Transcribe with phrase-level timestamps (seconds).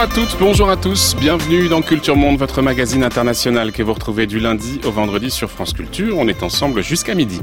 [0.00, 3.92] Bonjour à toutes, bonjour à tous, bienvenue dans Culture Monde, votre magazine international que vous
[3.92, 6.16] retrouvez du lundi au vendredi sur France Culture.
[6.16, 7.38] On est ensemble jusqu'à midi.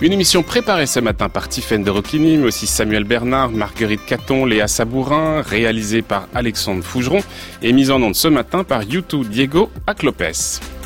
[0.00, 4.46] Une émission préparée ce matin par Tiffaine de Roquigny, mais aussi Samuel Bernard, Marguerite Caton,
[4.46, 7.20] Léa Sabourin, réalisée par Alexandre Fougeron
[7.60, 10.77] et mise en onde ce matin par YouTube Diego Aclopes.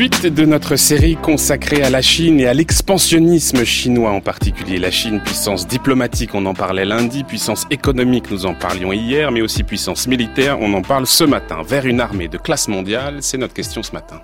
[0.00, 4.78] Suite de notre série consacrée à la Chine et à l'expansionnisme chinois en particulier.
[4.78, 9.42] La Chine, puissance diplomatique, on en parlait lundi, puissance économique, nous en parlions hier, mais
[9.42, 11.60] aussi puissance militaire, on en parle ce matin.
[11.62, 14.22] Vers une armée de classe mondiale, c'est notre question ce matin.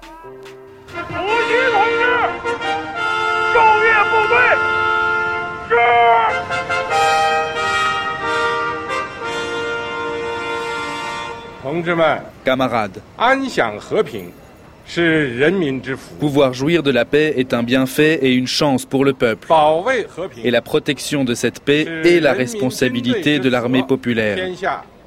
[12.47, 13.03] Camarades,
[16.21, 19.49] Pouvoir jouir de la paix est un bienfait et une chance pour le peuple.
[20.45, 24.49] Et la protection de cette paix est la responsabilité de l'armée populaire.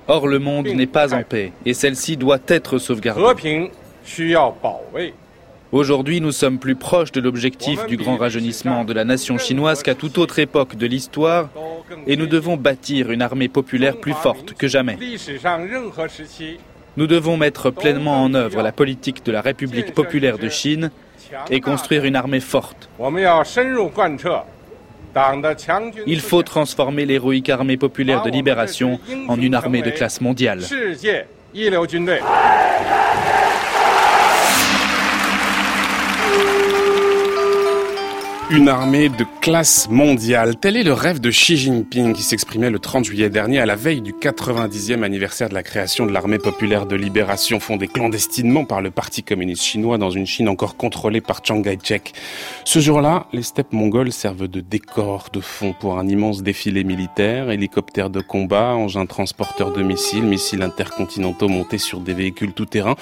[0.07, 3.22] Or, le monde n'est pas en paix et celle-ci doit être sauvegardée.
[5.72, 9.94] Aujourd'hui, nous sommes plus proches de l'objectif du grand rajeunissement de la nation chinoise qu'à
[9.94, 11.50] toute autre époque de l'histoire
[12.07, 14.97] et nous devons bâtir une armée populaire plus forte que jamais.
[16.98, 20.92] Nous devons mettre pleinement en œuvre la politique de la République populaire de Chine
[21.50, 22.90] et construire une armée forte.
[26.08, 30.62] Il faut transformer l'héroïque armée populaire de libération en une armée de classe mondiale.
[38.52, 40.56] Une armée de classe mondiale.
[40.56, 43.75] Tel est le rêve de Xi Jinping qui s'exprimait le 30 juillet dernier à la
[43.75, 48.81] veille du 90e anniversaire de la création de l'armée populaire de libération fondée clandestinement par
[48.81, 52.13] le Parti communiste chinois dans une Chine encore contrôlée par Chiang Kai-shek.
[52.66, 57.51] Ce jour-là, les steppes mongoles servent de décor de fond pour un immense défilé militaire,
[57.51, 62.95] hélicoptères de combat, engins transporteurs de missiles, missiles intercontinentaux montés sur des véhicules tout-terrain.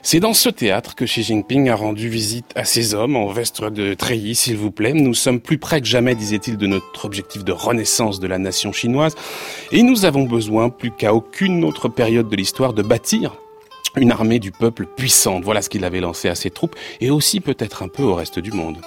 [0.00, 3.62] C'est dans ce théâtre que Xi Jinping a rendu visite à ces hommes en veste
[3.62, 7.44] de treillis, s'il vous plaît nous sommes plus près que jamais, disait-il, de notre objectif
[7.44, 9.14] de renaissance de la nation chinoise.
[9.72, 13.36] Et nous avons besoin, plus qu'à aucune autre période de l'histoire, de bâtir
[13.96, 15.44] une armée du peuple puissante.
[15.44, 18.38] Voilà ce qu'il avait lancé à ses troupes et aussi peut-être un peu au reste
[18.38, 18.78] du monde.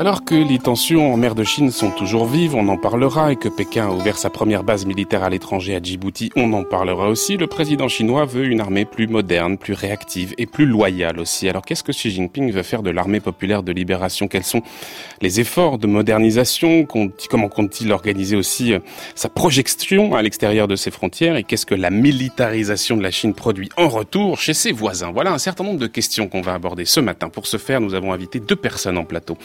[0.00, 3.36] Alors que les tensions en mer de Chine sont toujours vives, on en parlera, et
[3.36, 7.10] que Pékin a ouvert sa première base militaire à l'étranger à Djibouti, on en parlera
[7.10, 11.50] aussi, le président chinois veut une armée plus moderne, plus réactive et plus loyale aussi.
[11.50, 14.26] Alors qu'est-ce que Xi Jinping veut faire de l'armée populaire de libération?
[14.26, 14.62] Quels sont
[15.20, 16.86] les efforts de modernisation?
[16.86, 18.78] Comment compte-t-il organiser aussi euh,
[19.14, 21.36] sa projection à l'extérieur de ses frontières?
[21.36, 25.10] Et qu'est-ce que la militarisation de la Chine produit en retour chez ses voisins?
[25.12, 27.28] Voilà un certain nombre de questions qu'on va aborder ce matin.
[27.28, 29.36] Pour ce faire, nous avons invité deux personnes en plateau.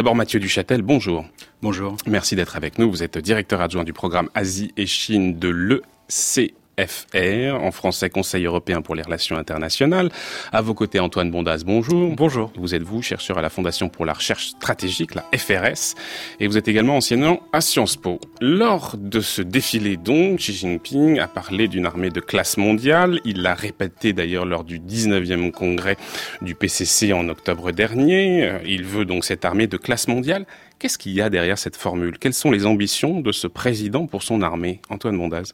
[0.00, 1.26] D'abord Mathieu Duchâtel, bonjour.
[1.60, 1.94] Bonjour.
[2.06, 2.90] Merci d'être avec nous.
[2.90, 6.54] Vous êtes directeur adjoint du programme Asie et Chine de l'EC.
[6.78, 10.10] FR, en français Conseil européen pour les relations internationales.
[10.52, 12.14] À vos côtés, Antoine Bondas, bonjour.
[12.14, 12.52] Bonjour.
[12.56, 15.94] Vous êtes vous, chercheur à la Fondation pour la recherche stratégique, la FRS,
[16.38, 18.18] et vous êtes également enseignant à Sciences Po.
[18.40, 23.20] Lors de ce défilé donc, Xi Jinping a parlé d'une armée de classe mondiale.
[23.24, 25.96] Il l'a répété d'ailleurs lors du 19e congrès
[26.40, 28.60] du PCC en octobre dernier.
[28.64, 30.46] Il veut donc cette armée de classe mondiale.
[30.78, 32.18] Qu'est-ce qu'il y a derrière cette formule?
[32.18, 34.80] Quelles sont les ambitions de ce président pour son armée?
[34.88, 35.52] Antoine Bondaz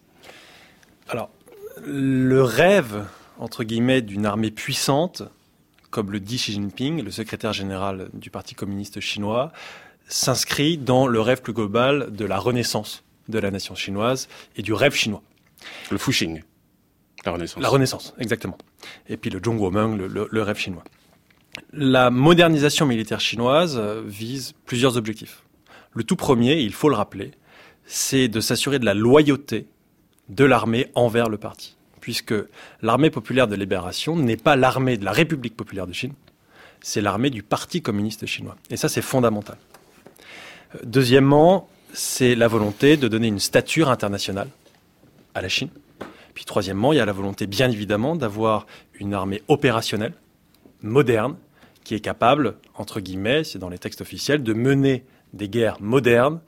[1.09, 1.31] alors,
[1.85, 3.05] le rêve,
[3.39, 5.23] entre guillemets, d'une armée puissante,
[5.91, 9.53] comme le dit Xi Jinping, le secrétaire général du Parti communiste chinois,
[10.09, 14.73] s'inscrit dans le rêve plus global de la renaissance de la nation chinoise et du
[14.73, 15.23] rêve chinois.
[15.91, 16.43] Le Fuxing,
[17.25, 17.63] la renaissance.
[17.63, 18.59] La renaissance, exactement.
[19.09, 20.85] Et puis le Zhongguomeng, le, le rêve chinois.
[21.73, 25.43] La modernisation militaire chinoise vise plusieurs objectifs.
[25.93, 27.33] Le tout premier, il faut le rappeler,
[27.87, 29.67] c'est de s'assurer de la loyauté
[30.29, 31.77] de l'armée envers le parti.
[32.01, 32.35] Puisque
[32.83, 36.13] l'armée populaire de libération n'est pas l'armée de la République populaire de Chine,
[36.81, 38.57] c'est l'armée du Parti communiste chinois.
[38.71, 39.57] Et ça, c'est fondamental.
[40.75, 44.49] Euh, deuxièmement, c'est la volonté de donner une stature internationale
[45.35, 45.71] à la Chine.
[46.35, 50.13] Puis troisièmement, il y a la volonté, bien évidemment, d'avoir une armée opérationnelle,
[50.83, 51.37] moderne,
[51.83, 56.41] qui est capable, entre guillemets, c'est dans les textes officiels, de mener des guerres modernes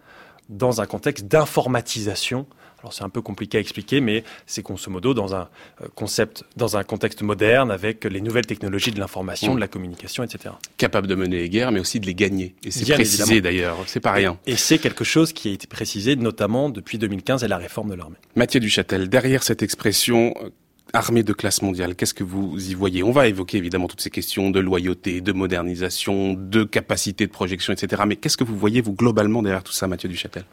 [0.48, 2.46] dans un contexte d'informatisation
[2.80, 5.48] alors c'est un peu compliqué à expliquer, mais c'est grosso modo dans un
[5.82, 10.22] euh, concept, dans un contexte moderne avec les nouvelles technologies de l'information, de la communication,
[10.22, 10.54] etc.
[10.76, 12.54] Capable de mener les guerres, mais aussi de les gagner.
[12.64, 14.38] Et c'est précisé d'ailleurs, c'est pas rien.
[14.46, 17.94] Et, c'est quelque chose qui a été précisé notamment depuis 2015 et la réforme de
[17.94, 18.16] l'armée.
[18.36, 20.50] Mathieu Duchâtel, derrière cette expression euh,
[20.92, 23.02] armée de classe mondiale, qu'est-ce que vous y voyez?
[23.02, 27.72] On va évoquer évidemment toutes ces questions de loyauté, de modernisation, de capacité de projection,
[27.72, 28.02] etc.
[28.06, 30.44] Mais qu'est-ce que vous voyez, vous, globalement, derrière tout ça, Mathieu Duchâtel?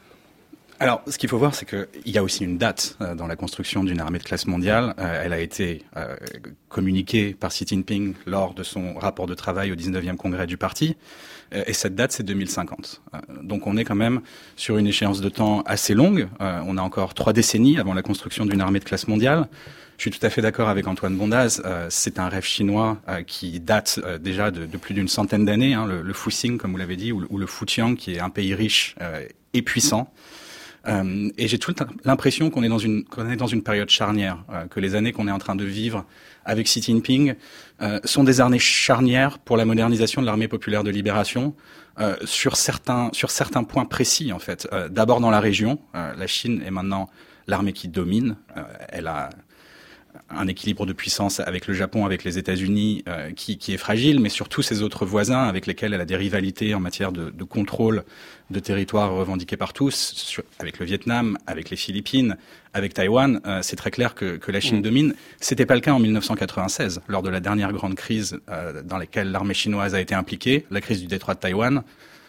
[0.80, 3.38] Alors, ce qu'il faut voir, c'est qu'il y a aussi une date euh, dans la
[3.38, 4.94] construction d'une armée de classe mondiale.
[5.00, 6.16] Euh, elle a été euh,
[6.68, 10.98] communiquée par Xi Jinping lors de son rapport de travail au 19e congrès du parti.
[11.52, 13.02] et cette date, c'est 2050.
[13.44, 14.22] donc, on est quand même
[14.58, 16.28] sur une échéance de temps assez longue.
[16.40, 19.48] on a encore trois décennies avant la construction d'une armée de classe mondiale.
[19.98, 21.62] Je suis tout à fait d'accord avec Antoine Bondaz.
[21.90, 25.74] c'est un rêve chinois qui date déjà de, de, plus d'une centaine d'années.
[25.74, 28.32] Hein, le, le Fuxing, comme vous l'avez dit, ou, ou, le Fujian, qui est un
[28.32, 28.96] pays riche
[29.54, 30.12] et puissant.
[30.88, 34.44] Euh, et j'ai toute l'impression qu'on est dans une qu'on est dans une période charnière,
[34.52, 36.06] euh, que les années qu'on est en train de vivre
[36.46, 37.36] avec Xi Jinping
[37.82, 41.56] euh, sont des années charnières pour la modernisation de l'armée populaire de libération
[42.00, 44.68] euh, sur certains sur certains points précis en fait.
[44.90, 47.10] D'abord dans la région, la Chine est maintenant
[47.48, 48.36] l'armée qui domine.
[48.90, 49.30] elle a
[50.30, 54.20] un équilibre de puissance avec le Japon, avec les États-Unis, euh, qui, qui, est fragile,
[54.20, 57.44] mais surtout ses autres voisins avec lesquels elle a des rivalités en matière de, de
[57.44, 58.04] contrôle
[58.50, 62.38] de territoires revendiqués par tous, avec le Vietnam, avec les Philippines,
[62.74, 63.40] avec Taïwan.
[63.46, 64.84] Euh, c'est très clair que, que la Chine mm.
[64.84, 65.16] domine.
[65.40, 69.32] C'était pas le cas en 1996, lors de la dernière grande crise euh, dans laquelle
[69.32, 71.84] l'armée chinoise a été impliquée, la crise du détroit de Taïwan.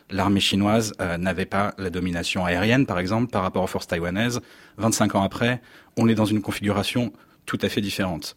[0.08, 4.40] L'armée chinoise n'avait pas la domination aérienne, par exemple, par rapport aux forces taïwanaises.
[4.76, 5.60] 25 ans après,
[5.96, 7.12] on est dans une configuration
[7.46, 8.37] tout à fait différentes.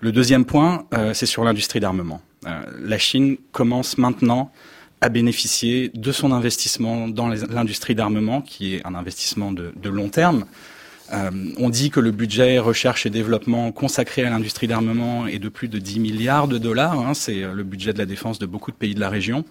[0.00, 2.22] Le deuxième point, euh, c'est sur l'industrie d'armement.
[2.46, 4.50] Euh, la Chine commence maintenant
[5.00, 10.44] à bénéficier de son investissement dans l'industrie d'armement, qui est un investissement de, long terme.
[11.12, 15.48] Euh, on dit que le budget recherche et développement consacré à l'industrie d'armement est de
[15.48, 16.98] plus de 10 milliards de dollars.
[16.98, 19.44] Hein, c'est le budget de la défense de beaucoup de pays de la région.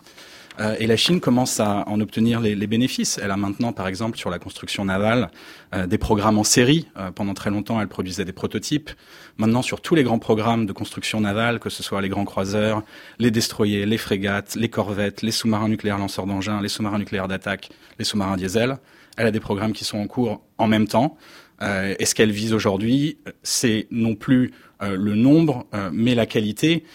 [0.61, 3.19] Euh, et la Chine commence à en obtenir les, bénéfices.
[3.21, 5.31] Elle a maintenant, par exemple, sur la construction navale,
[5.73, 6.87] euh, des programmes en série.
[6.97, 8.91] Euh, pendant très longtemps, elle produisait des prototypes.
[9.37, 12.83] Maintenant, sur tous les grands programmes de construction navale, que ce soit les grands croiseurs,
[13.17, 17.69] les destroyers, les frégates, les corvettes, les sous-marins nucléaires lanceurs d'engins, les sous-marins nucléaires d'attaque,
[17.97, 18.77] les sous-marins diesel,
[19.17, 21.17] elle a des programmes qui sont en cours en même temps.
[21.61, 26.85] et ce qu'elle vise aujourd'hui, c'est non plus le nombre, mais la qualité.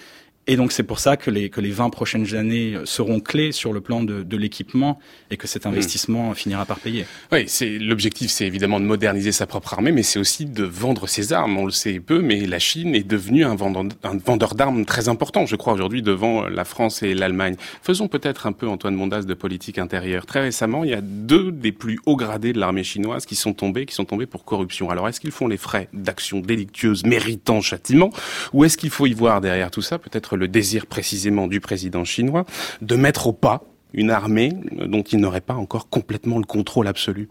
[0.46, 3.72] Et donc c'est pour ça que les, que les 20 prochaines années seront clés sur
[3.72, 4.98] le plan de, de l'équipement
[5.30, 5.68] et que cet hmm.
[5.68, 7.06] investissement finira par payer.
[7.32, 11.08] Oui, c'est l'objectif, c'est évidemment de moderniser sa propre armée, mais c'est aussi de vendre
[11.08, 11.56] ses armes.
[11.58, 15.08] On le sait peu, mais la Chine est devenue un vendeur, un vendeur d'armes très
[15.08, 17.56] important, je crois, aujourd'hui devant la France et l'Allemagne.
[17.82, 20.26] Faisons peut-être un peu, Antoine Mondas, de politique intérieure.
[20.26, 23.52] Très récemment, il y a deux des plus hauts gradés de l'armée chinoise qui sont
[23.52, 24.90] tombés, qui sont tombés pour corruption.
[24.90, 28.10] Alors est-ce qu'ils font les frais d'actions délictueuses méritant châtiment,
[28.52, 32.04] ou est-ce qu'il faut y voir derrière tout ça peut-être le désir précisément du président
[32.04, 32.44] chinois
[32.82, 37.28] de mettre au pas une armée dont il n'aurait pas encore complètement le contrôle absolu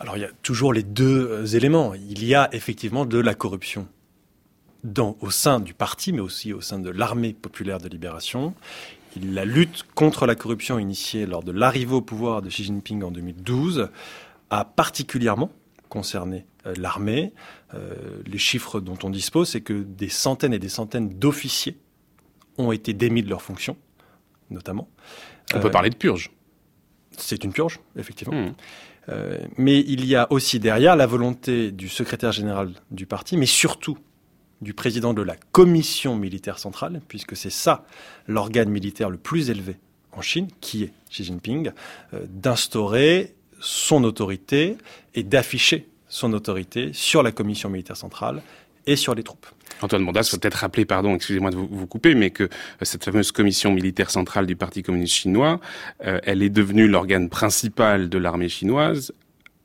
[0.00, 1.94] Alors il y a toujours les deux euh, éléments.
[1.94, 3.88] Il y a effectivement de la corruption
[5.20, 8.54] au sein du parti, mais aussi au sein de l'armée populaire de libération.
[9.22, 13.10] La lutte contre la corruption initiée lors de l'arrivée au pouvoir de Xi Jinping en
[13.10, 13.88] 2012
[14.50, 15.50] a particulièrement
[15.88, 17.32] concerné euh, l'armée.
[17.74, 17.94] Euh,
[18.26, 21.78] les chiffres dont on dispose, c'est que des centaines et des centaines d'officiers
[22.58, 23.76] ont été démis de leurs fonctions,
[24.50, 24.88] notamment.
[25.54, 26.30] On peut euh, parler de purge.
[27.16, 28.34] C'est une purge, effectivement.
[28.34, 28.54] Hmm.
[29.10, 33.46] Euh, mais il y a aussi derrière la volonté du secrétaire général du parti, mais
[33.46, 33.98] surtout
[34.62, 37.84] du président de la commission militaire centrale, puisque c'est ça
[38.26, 39.76] l'organe militaire le plus élevé
[40.12, 41.70] en Chine, qui est Xi Jinping,
[42.14, 44.76] euh, d'instaurer son autorité
[45.14, 48.42] et d'afficher son autorité sur la commission militaire centrale
[48.86, 49.46] et sur les troupes.
[49.82, 52.48] Antoine Mondas, faut peut-être rappeler, pardon, excusez-moi de vous, couper, mais que euh,
[52.82, 55.60] cette fameuse commission militaire centrale du Parti communiste chinois,
[56.04, 59.12] euh, elle est devenue l'organe principal de l'armée chinoise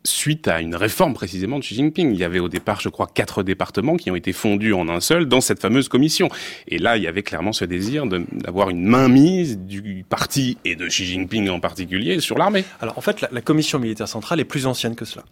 [0.05, 2.11] suite à une réforme précisément de Xi Jinping.
[2.13, 5.01] Il y avait au départ, je crois, quatre départements qui ont été fondus en un
[5.01, 6.29] seul dans cette fameuse commission.
[6.67, 10.87] Et là, il y avait clairement ce désir d'avoir une mainmise du parti et de
[10.87, 12.63] Xi Jinping en particulier sur l'armée.
[12.79, 15.25] Alors en fait, la commission militaire centrale est plus ancienne que cela.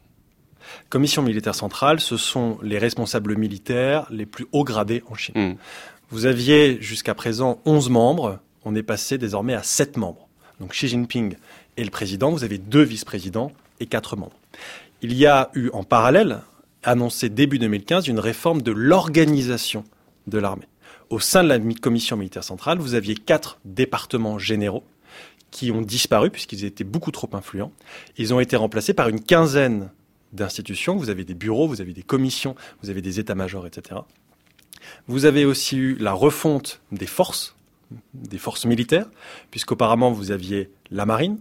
[0.90, 5.34] Commission militaire centrale, ce sont les responsables militaires les plus hauts gradés en Chine.
[5.36, 5.56] Hmm.
[6.10, 10.28] Vous aviez jusqu'à présent 11 membres, on est passé désormais à 7 membres.
[10.62, 11.36] Donc Xi Jinping
[11.76, 13.52] est le président, vous avez deux vice-présidents
[13.82, 14.38] et quatre membres.
[15.02, 16.40] Il y a eu en parallèle,
[16.84, 19.84] annoncé début 2015, une réforme de l'organisation
[20.28, 20.68] de l'armée.
[21.10, 24.84] Au sein de la commission militaire centrale, vous aviez quatre départements généraux
[25.52, 27.72] qui ont disparu puisqu'ils étaient beaucoup trop influents.
[28.18, 29.90] Ils ont été remplacés par une quinzaine
[30.38, 30.96] d'institutions.
[30.96, 34.02] Vous avez des bureaux, vous avez des commissions, vous avez des états-majors, etc.
[35.08, 37.56] Vous avez aussi eu la refonte des forces,
[38.14, 39.08] des forces militaires,
[39.52, 41.40] puisqu'auparavant vous aviez la marine,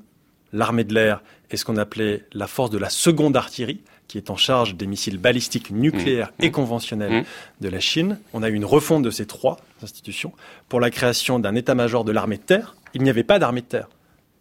[0.52, 4.30] l'armée de l'air et ce qu'on appelait la force de la seconde artillerie, qui est
[4.30, 6.44] en charge des missiles balistiques nucléaires mmh.
[6.44, 7.24] et conventionnels mmh.
[7.64, 8.18] de la Chine.
[8.32, 10.32] On a eu une refonte de ces trois institutions
[10.68, 12.76] pour la création d'un état-major de l'armée de terre.
[12.94, 13.88] Il n'y avait pas d'armée de terre.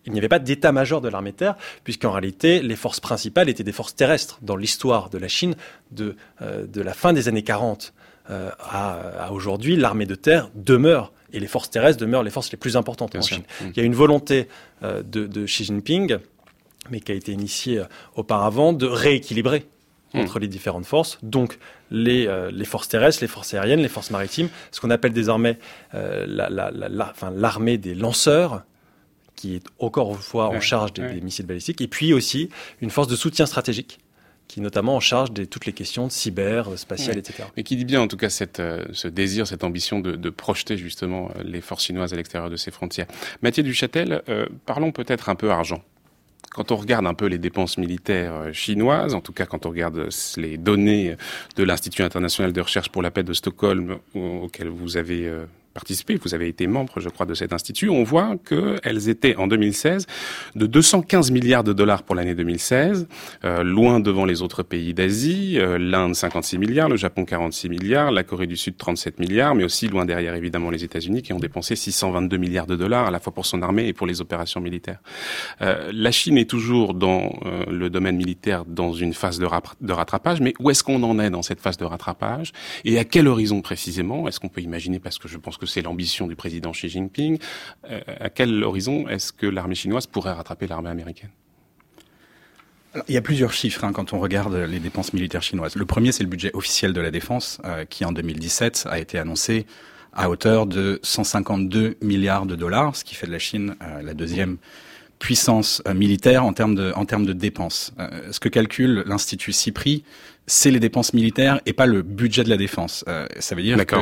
[0.05, 3.63] Il n'y avait pas d'état-major de l'armée de terre, puisqu'en réalité, les forces principales étaient
[3.63, 4.39] des forces terrestres.
[4.41, 5.55] Dans l'histoire de la Chine,
[5.91, 7.93] de, euh, de la fin des années 40
[8.31, 12.57] euh, à, aujourd'hui, l'armée de terre demeure et les forces terrestres demeurent les forces les
[12.57, 13.43] plus importantes en Chine.
[13.61, 13.65] Mmh.
[13.67, 14.47] Il y a une volonté
[14.81, 16.17] euh, de, de Xi Jinping
[16.89, 17.85] mais qui a été initié euh,
[18.15, 19.65] auparavant, de rééquilibrer
[20.13, 20.19] hmm.
[20.19, 21.57] entre les différentes forces, donc
[21.89, 25.57] les, les, forces terrestres, les forces aériennes, les forces maritimes, ce qu'on appelle désormais
[25.93, 28.63] l'armée des lanceurs,
[29.35, 32.49] qui est encore une fois en charge des, missiles balistiques, et puis aussi
[32.81, 33.99] une force de soutien stratégique
[34.47, 37.45] qui est notamment en charge de toutes les questions de cyber, spatial, etc.
[37.57, 38.61] Mais qui dit bien en tout cas cette,
[38.91, 42.69] ce désir, cette ambition de, de, projeter justement les forces chinoises à l'extérieur de ses
[42.69, 43.07] frontières.
[43.41, 44.21] Mathieu Duchâtel,
[44.67, 45.81] parlons peut-être un peu argent.
[46.55, 49.69] Quand on regarde un peu les dépenses militaires euh, chinoises, en tout cas quand on
[49.69, 51.17] regarde euh, les données
[51.57, 56.17] de l'Institut international de recherche pour la paix de Stockholm, auquel vous avez euh, participé,
[56.23, 60.07] vous avez été membre, je crois, de cet institut, on voit qu'elles étaient en 2016
[60.55, 63.07] de 215 milliards de dollars pour l'année 2016,
[63.43, 68.11] euh, loin devant les autres pays d'Asie, euh, l'Inde 56 milliards, le Japon 46 milliards,
[68.11, 71.39] la Corée du Sud 37 milliards, mais aussi loin derrière évidemment les États-Unis qui ont
[71.39, 74.61] dépensé 622 milliards de dollars à la fois pour son armée et pour les opérations
[74.61, 74.99] militaires.
[75.61, 79.47] Euh, la Chine est toujours dans euh, le domaine militaire dans une phase de,
[79.81, 82.53] de rattrapage, mais où est-ce qu'on en est dans cette phase de rattrapage
[82.85, 84.27] et à quel horizon précisément?
[84.29, 87.39] Est-ce qu'on peut imaginer, parce que je pense que c'est l'ambition du président Xi Jinping.
[87.89, 91.29] Euh, à quel horizon est-ce que l'armée chinoise pourrait rattraper l'armée américaine?
[93.09, 95.75] Il y a plusieurs chiffres hein, quand on regarde les dépenses militaires chinoises.
[95.75, 99.19] Le premier, c'est le budget officiel de la défense, euh, qui en 2017 a été
[99.19, 99.65] annoncé
[100.13, 104.13] à hauteur de 152 milliards de dollars, ce qui fait de la Chine euh, la
[104.13, 104.57] deuxième
[105.19, 107.93] puissance militaire en termes de, en termes de dépenses.
[108.31, 110.03] ce que calcule l'Institut CIPRI,
[110.47, 113.03] c'est les dépenses militaires et pas le budget de la défense.
[113.07, 113.95] Euh, ça veut dire que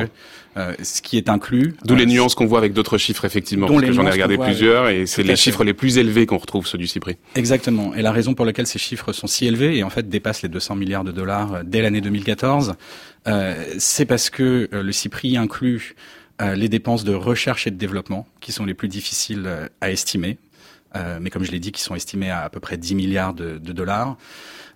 [0.58, 1.76] euh, ce qui est inclus.
[1.86, 3.68] D'où les euh, nuances qu'on voit avec d'autres chiffres effectivement.
[3.68, 6.68] Parce que j'en ai regardé plusieurs et c'est les chiffres les plus élevés qu'on retrouve
[6.68, 7.18] ceux du CIPRI.
[7.36, 7.96] Exactement.
[7.96, 10.50] Et la raison pour laquelle ces chiffres sont si élevés et en fait dépassent les
[10.50, 12.76] 200 milliards de dollars dès l'année 2014,
[13.78, 15.96] c'est parce que le CIPRI inclut
[16.42, 20.38] les dépenses de recherche et de développement qui sont les plus difficiles à estimer.
[21.22, 23.58] mais comme je l'ai dit, qui sont estimées à à peu près 10 milliards de,
[23.58, 24.18] de dollars.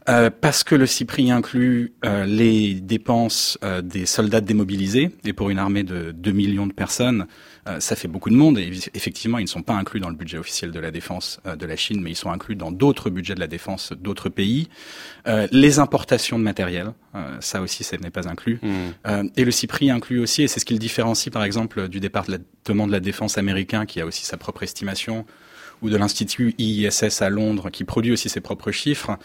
[0.09, 5.49] Euh, parce que le CIPRI inclut euh, les dépenses euh, des soldats démobilisés, et pour
[5.49, 7.27] une armée de 2 millions de personnes,
[7.79, 10.37] ça fait beaucoup de monde, et effectivement, ils ne sont pas inclus dans le budget
[10.37, 13.41] officiel de la défense de la Chine, mais ils sont inclus dans d'autres budgets de
[13.41, 14.69] la défense d'autres pays.
[15.51, 16.93] les importations de matériel,
[17.41, 18.61] ça aussi, ça n'est pas inclus.
[18.63, 19.27] Mmh.
[19.35, 22.87] et le CIPRI inclut aussi, et c'est ce qui le différencie par exemple du département
[22.87, 25.25] de la défense américain, qui a aussi sa propre estimation,
[25.81, 29.17] ou de l'Institut IISS à Londres, qui produit aussi ses propres chiffres,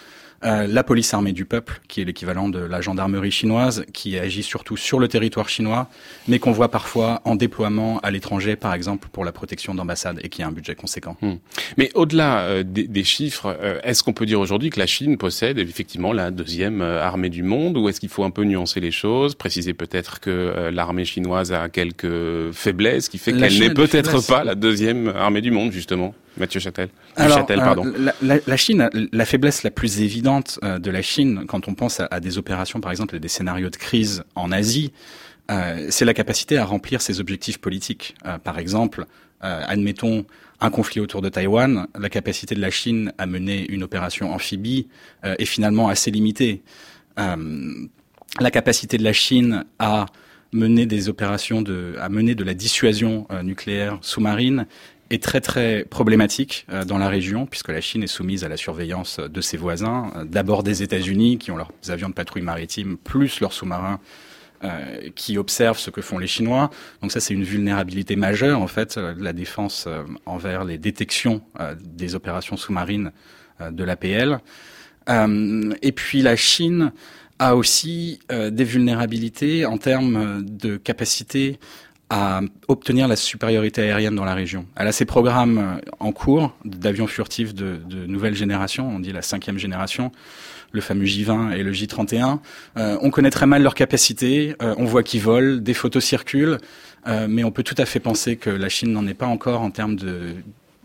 [0.44, 4.42] euh, la police armée du peuple, qui est l'équivalent de la gendarmerie chinoise, qui agit
[4.42, 5.88] surtout sur le territoire chinois,
[6.26, 10.28] mais qu'on voit parfois en déploiement à l'étranger, par exemple pour la protection d'ambassades, et
[10.28, 11.16] qui a un budget conséquent.
[11.22, 11.34] Hmm.
[11.76, 15.58] Mais au-delà euh, des, chiffres, euh, est-ce qu'on peut dire aujourd'hui que la Chine possède
[15.58, 19.36] effectivement la deuxième armée du monde, ou est-ce qu'il faut un peu nuancer les choses,
[19.36, 24.56] préciser peut-être que l'armée chinoise a quelques faiblesses, qui fait qu'elle n'est peut-être pas la
[24.56, 26.14] deuxième armée du monde, justement?
[26.36, 26.88] Mathieu Châtel.
[27.16, 27.92] Alors, pardon.
[28.22, 32.20] la, Chine, la faiblesse la plus évidente, euh, de la Chine, quand on pense à,
[32.20, 34.92] des opérations, par exemple, des scénarios de crise en Asie,
[35.50, 38.14] euh, c'est la capacité à remplir ses objectifs politiques.
[38.26, 39.06] Euh, par exemple,
[39.44, 40.24] admettons
[40.60, 44.86] un conflit autour de Taïwan, la capacité de la Chine à mener une opération amphibie
[45.24, 46.62] est finalement assez limitée.
[47.16, 50.06] la capacité de la Chine à
[50.52, 54.68] mener des opérations de, à mener de la dissuasion nucléaire sous-marine
[55.12, 58.56] est très très problématique euh, dans la région puisque la Chine est soumise à la
[58.56, 62.96] surveillance de ses voisins, euh, d'abord des États-Unis qui ont leurs avions de patrouille maritime
[62.96, 64.00] plus leurs sous-marins
[64.64, 66.70] euh, qui observent ce que font les Chinois.
[67.02, 69.88] Donc ça, c'est une vulnérabilité majeure, en fait, la défense
[70.24, 71.42] envers les détections
[71.80, 73.10] des opérations sous-marines
[73.60, 74.38] de l'APL.
[75.08, 76.92] et puis la Chine
[77.40, 81.58] a aussi des vulnérabilités en termes de capacité
[82.12, 84.66] à obtenir la supériorité aérienne dans la région.
[84.76, 89.12] Elle a ses programmes euh, en cours d'avions furtifs de, de, nouvelle génération, on dit
[89.12, 90.12] la cinquième génération,
[90.72, 92.38] le fameux J-20 et le J-31.
[92.76, 96.58] Euh, on connaît très mal leurs capacités, euh, on voit qu'ils volent, des photos circulent,
[97.28, 99.70] mais on peut tout à fait penser que la Chine n'en est pas encore en
[99.70, 100.34] termes de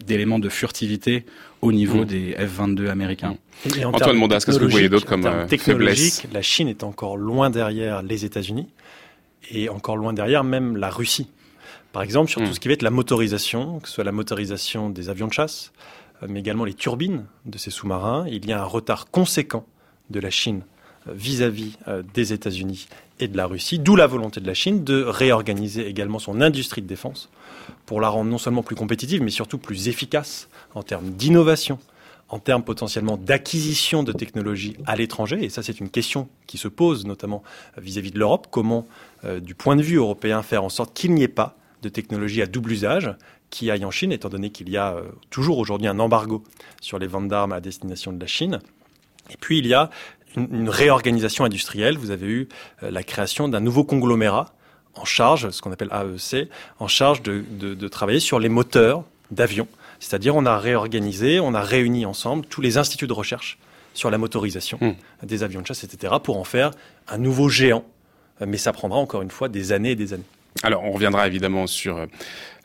[0.06, 1.26] d'éléments de furtivité
[1.62, 2.06] au niveau mm.
[2.06, 3.36] des F-22 américains.
[3.76, 7.18] Et, Antoine Mondas, qu'est-ce que vous voyez d'autre comme euh, faiblesse La Chine est encore
[7.18, 8.68] loin derrière les États-Unis
[9.52, 11.30] et encore loin derrière même la Russie.
[11.94, 12.54] Par exemple, sur tout mm.
[12.54, 15.72] ce qui va être la motorisation, que ce soit la motorisation des avions de chasse,
[16.24, 19.66] euh, mais également les turbines de ces sous-marins, il y a un retard conséquent
[20.10, 20.62] de la Chine
[21.08, 21.78] euh, vis-à-vis
[22.14, 22.88] des États-Unis
[23.20, 26.82] et de la Russie, d'où la volonté de la Chine de réorganiser également son industrie
[26.82, 27.30] de défense
[27.86, 31.80] pour la rendre non seulement plus compétitive, mais surtout plus efficace en termes d'innovation,
[32.30, 35.44] en termes potentiellement d'acquisition de technologies à l'étranger.
[35.44, 37.44] Et ça, c'est une question qui se pose notamment
[37.78, 38.48] vis-à-vis de l'Europe.
[38.52, 38.86] Comment,
[39.24, 42.42] euh, du point de vue européen, faire en sorte qu'il n'y ait pas de technologie
[42.42, 43.16] à double usage
[43.50, 46.44] qui aille en Chine, étant donné qu'il y a euh, toujours aujourd'hui un embargo
[46.82, 48.60] sur les ventes d'armes à destination de la Chine.
[49.30, 49.90] Et puis, il y a
[50.36, 51.98] une, réorganisation industrielle.
[51.98, 52.50] Vous avez eu
[52.84, 54.54] euh, la création d'un nouveau conglomérat
[54.96, 59.68] en charge, ce qu'on appelle AEC, en charge de, travailler sur les moteurs d'avions.
[60.00, 63.58] C'est-à-dire on a réorganisé, on a réuni ensemble tous les instituts de recherche
[63.94, 64.94] sur la motorisation hmm.
[65.26, 66.72] des avions de chasse, etc., pour en faire
[67.08, 67.84] un nouveau géant.
[68.46, 70.24] Mais ça prendra encore une fois des années et des années.
[70.64, 72.06] Alors, on reviendra évidemment sur euh,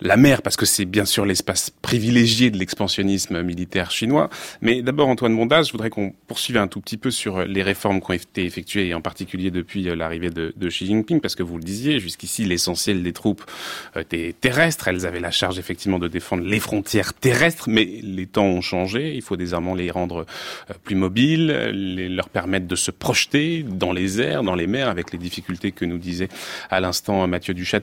[0.03, 4.31] la mer, parce que c'est bien sûr l'espace privilégié de l'expansionnisme militaire chinois.
[4.61, 7.63] Mais d'abord, Antoine Bondas, je voudrais qu'on poursuive un tout petit peu sur euh, les
[7.63, 11.35] réformes qui ont été effectuées, et en particulier depuis euh, l'arrivée de, Xi Jinping, parce
[11.35, 13.43] que vous le disiez, jusqu'ici, l'essentiel des troupes
[13.97, 14.89] étaient terrestres.
[14.89, 19.15] Elles avaient la charge effectivement de défendre les frontières terrestres, mais les temps ont changé.
[19.15, 20.27] Il faut désormais les rendre
[20.83, 25.13] plus mobiles, les, leur permettre de se projeter dans les airs, dans les mers, avec
[25.13, 26.29] les difficultés que nous disait
[26.71, 27.81] à l'instant Mathieu Duchat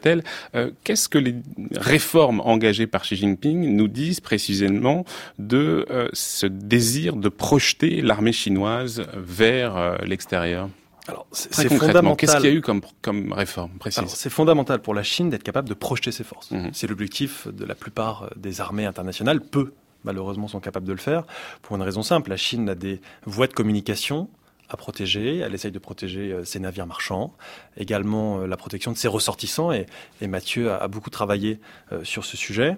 [0.55, 1.35] euh, qu'est-ce que les
[1.75, 5.05] réformes engagées par Xi Jinping nous disent précisément
[5.37, 10.69] de euh, ce désir de projeter l'armée chinoise vers euh, l'extérieur
[11.07, 12.17] alors, c'est fondamental.
[12.17, 15.41] Qu'est-ce qu'il y a eu comme, comme réforme précise C'est fondamental pour la Chine d'être
[15.41, 16.51] capable de projeter ses forces.
[16.51, 16.69] Mhm.
[16.71, 19.41] C'est l'objectif de la plupart des armées internationales.
[19.41, 19.73] Peu,
[20.03, 21.23] malheureusement, sont capables de le faire.
[21.63, 24.29] Pour une raison simple, la Chine a des voies de communication
[24.69, 25.37] à protéger.
[25.37, 27.33] Elle essaye de protéger euh, ses navires marchands,
[27.77, 29.71] également euh, la protection de ses ressortissants.
[29.71, 29.85] Et,
[30.21, 31.59] Mathieu a, beaucoup travaillé
[31.91, 32.77] euh, sur ce sujet.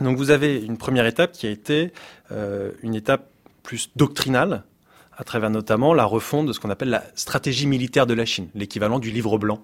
[0.00, 1.92] Donc vous avez une première étape qui a été
[2.82, 3.28] une étape
[3.62, 4.62] plus doctrinale,
[5.18, 8.48] à travers notamment la refonte de ce qu'on appelle la stratégie militaire de la Chine,
[8.54, 9.60] l'équivalent du livre blanc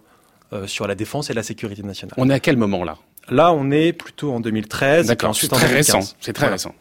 [0.67, 2.13] sur la défense et la sécurité nationale.
[2.19, 2.99] On est à quel moment là?
[3.31, 5.07] Là, on est plutôt en 2013.
[5.07, 6.01] D'accord, c'est très récent.
[6.21, 6.75] C'est très récent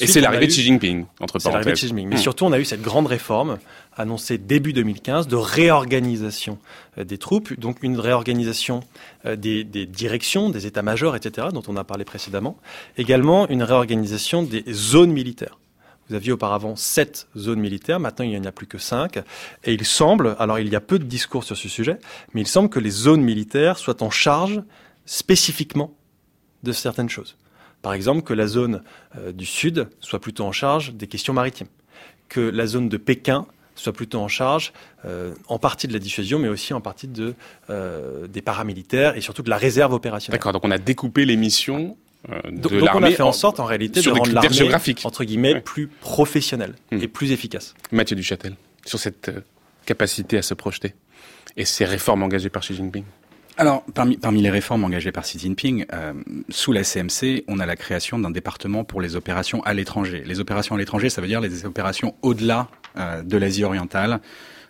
[0.00, 1.52] et c'est l'arrivée de Xi Jinping, entre parenthèses.
[1.52, 2.08] l'arrivée de Xi Jinping.
[2.08, 2.18] Mais hmm.
[2.18, 3.58] surtout, on a eu cette grande réforme
[3.96, 6.58] annoncée début 2015 de réorganisation
[6.98, 8.80] euh, des troupes, donc une réorganisation
[9.26, 12.56] euh, des, des directions, des états-majors, etc., dont on a parlé précédemment.
[12.96, 15.58] Également, une réorganisation des zones militaires.
[16.08, 19.18] Vous aviez auparavant sept zones militaires, maintenant il n'y en a plus que cinq.
[19.64, 21.98] Et il semble, alors il y a peu de discours sur ce sujet,
[22.32, 24.62] mais il semble que les zones militaires soient en charge
[25.04, 25.94] spécifiquement
[26.62, 27.36] de certaines choses.
[27.82, 28.82] Par exemple, que la zone
[29.16, 31.68] euh, du Sud soit plutôt en charge des questions maritimes,
[32.28, 34.72] que la zone de Pékin soit plutôt en charge
[35.04, 37.34] euh, en partie de la dissuasion, mais aussi en partie de,
[37.70, 40.38] euh, des paramilitaires et surtout de la réserve opérationnelle.
[40.38, 41.96] D'accord, donc on a découpé les missions
[42.28, 45.60] de donc, donc on a fait en sorte en réalité de rendre l'armée entre guillemets
[45.60, 47.00] plus professionnelle hmm.
[47.00, 47.74] et plus efficace.
[47.92, 49.30] Mathieu Duchâtel, sur cette
[49.86, 50.94] capacité à se projeter
[51.56, 53.04] et ces réformes engagées par Xi Jinping.
[53.58, 56.12] Alors, parmi, parmi les réformes engagées par Xi Jinping, euh,
[56.48, 60.22] sous la CMC, on a la création d'un département pour les opérations à l'étranger.
[60.24, 64.20] Les opérations à l'étranger, ça veut dire les opérations au-delà euh, de l'Asie orientale.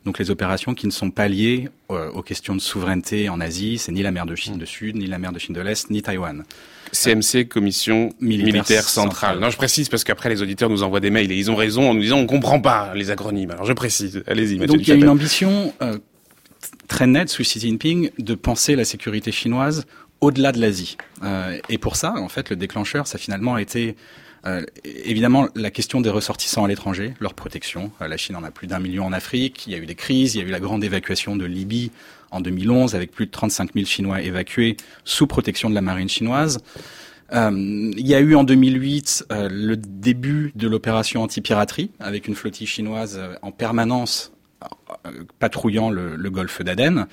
[0.06, 3.76] Donc les opérations qui ne sont pas liées euh, aux questions de souveraineté en Asie,
[3.76, 5.90] c'est ni la mer de Chine de Sud, ni la mer de Chine de l'Est,
[5.90, 6.44] ni Taïwan.
[6.92, 9.38] CMC, Commission militaire, centrale.
[9.38, 11.90] Non, je précise parce qu'après les auditeurs nous envoient des mails et ils ont raison
[11.90, 13.50] en nous disant on comprend pas les acronymes.
[13.50, 14.24] Alors je précise.
[14.26, 14.56] Allez-y.
[14.56, 15.98] Donc il y a une ambition euh,
[16.88, 19.86] très nette sous Xi Jinping de penser la sécurité chinoise
[20.20, 20.96] au-delà de l'Asie.
[21.22, 23.94] Euh, et pour ça, en fait, le déclencheur, ça finalement a été
[24.46, 27.90] euh, évidemment la question des ressortissants à l'étranger, leur protection.
[28.00, 29.66] Euh, la Chine en a plus d'un million en Afrique.
[29.66, 30.34] Il y a eu des crises.
[30.34, 31.90] Il y a eu la grande évacuation de Libye
[32.30, 36.58] en 2011 avec plus de 35 000 Chinois évacués sous protection de la marine chinoise.
[37.32, 42.34] Euh, il y a eu en 2008 euh, le début de l'opération anti-piraterie avec une
[42.34, 44.32] flottille chinoise en permanence
[45.38, 47.06] patrouillant le, le golfe d'Aden,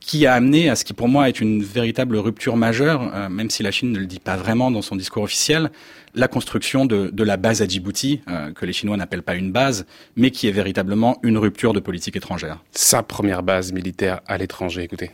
[0.00, 3.50] qui a amené à ce qui pour moi est une véritable rupture majeure, euh, même
[3.50, 5.70] si la Chine ne le dit pas vraiment dans son discours officiel,
[6.14, 9.52] la construction de, de la base à Djibouti, euh, que les Chinois n'appellent pas une
[9.52, 9.86] base,
[10.16, 12.58] mais qui est véritablement une rupture de politique étrangère.
[12.72, 15.10] Sa première base militaire à l'étranger, écoutez.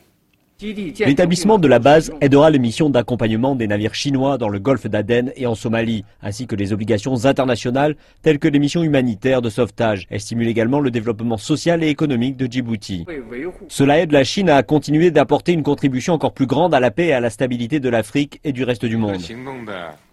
[0.60, 5.30] L'établissement de la base aidera les missions d'accompagnement des navires chinois dans le golfe d'Aden
[5.36, 10.06] et en Somalie, ainsi que les obligations internationales telles que les missions humanitaires de sauvetage.
[10.08, 13.04] Elle stimule également le développement social et économique de Djibouti.
[13.68, 17.08] Cela aide la Chine à continuer d'apporter une contribution encore plus grande à la paix
[17.08, 19.20] et à la stabilité de l'Afrique et du reste du monde.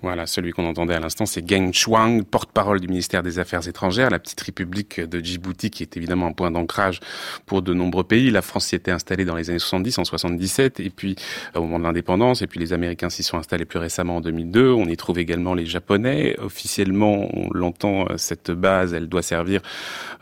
[0.03, 4.09] Voilà, celui qu'on entendait à l'instant, c'est Geng Shuang, porte-parole du ministère des Affaires étrangères,
[4.09, 6.99] la petite république de Djibouti qui est évidemment un point d'ancrage
[7.45, 8.29] pour de nombreux pays.
[8.29, 11.15] La France s'y était installée dans les années 70, en 77, et puis
[11.55, 14.21] euh, au moment de l'indépendance, et puis les Américains s'y sont installés plus récemment en
[14.21, 14.73] 2002.
[14.73, 16.35] On y trouve également les Japonais.
[16.37, 19.61] Officiellement, on l'entend, euh, cette base, elle doit servir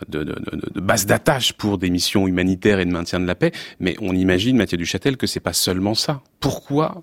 [0.07, 0.35] de
[0.79, 3.51] base d'attache pour des missions humanitaires et de maintien de la paix.
[3.79, 6.21] Mais on imagine, Mathieu Duchâtel, que c'est pas seulement ça.
[6.39, 7.01] Pourquoi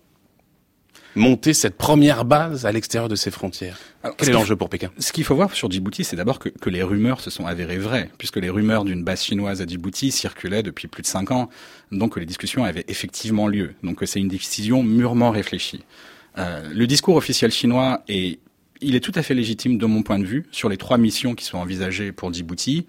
[1.14, 3.78] monter cette première base à l'extérieur de ses frontières
[4.16, 4.90] Quel est l'enjeu pour Pékin?
[4.98, 7.78] Ce qu'il faut voir sur Djibouti, c'est d'abord que, que, les rumeurs se sont avérées
[7.78, 11.48] vraies, puisque les rumeurs d'une base chinoise à Djibouti circulaient depuis plus de cinq ans,
[11.92, 13.74] donc les discussions avaient effectivement lieu.
[13.82, 15.84] Donc c'est une décision mûrement réfléchie.
[16.38, 18.38] Euh, le discours officiel chinois est,
[18.80, 21.34] il est tout à fait légitime de mon point de vue sur les trois missions
[21.34, 22.86] qui sont envisagées pour Djibouti.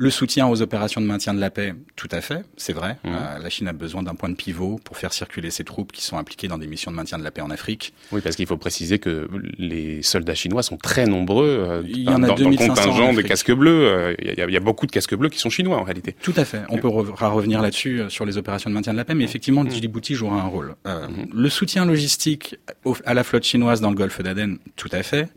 [0.00, 2.98] Le soutien aux opérations de maintien de la paix, tout à fait, c'est vrai.
[3.02, 3.08] Mmh.
[3.08, 6.02] Euh, la Chine a besoin d'un point de pivot pour faire circuler ses troupes qui
[6.02, 7.92] sont impliquées dans des missions de maintien de la paix en Afrique.
[8.12, 11.48] Oui, parce qu'il faut préciser que les soldats chinois sont très nombreux.
[11.48, 14.14] Euh, il y en a dans, dans le contingent des casques bleus.
[14.20, 16.14] Il, y a, il, y a, beaucoup de casques bleus qui sont chinois en réalité.
[16.22, 16.62] Tout à fait.
[16.68, 19.24] On peut re revenir là-dessus euh, sur les opérations de maintien de la paix, mais
[19.24, 19.70] effectivement, mmh.
[19.70, 20.76] Djibouti jouera un rôle.
[20.84, 21.34] Mmh.
[21.34, 22.56] Le soutien logistique
[23.04, 25.28] à la flotte chinoise dans le golfe d'Aden, tout à fait.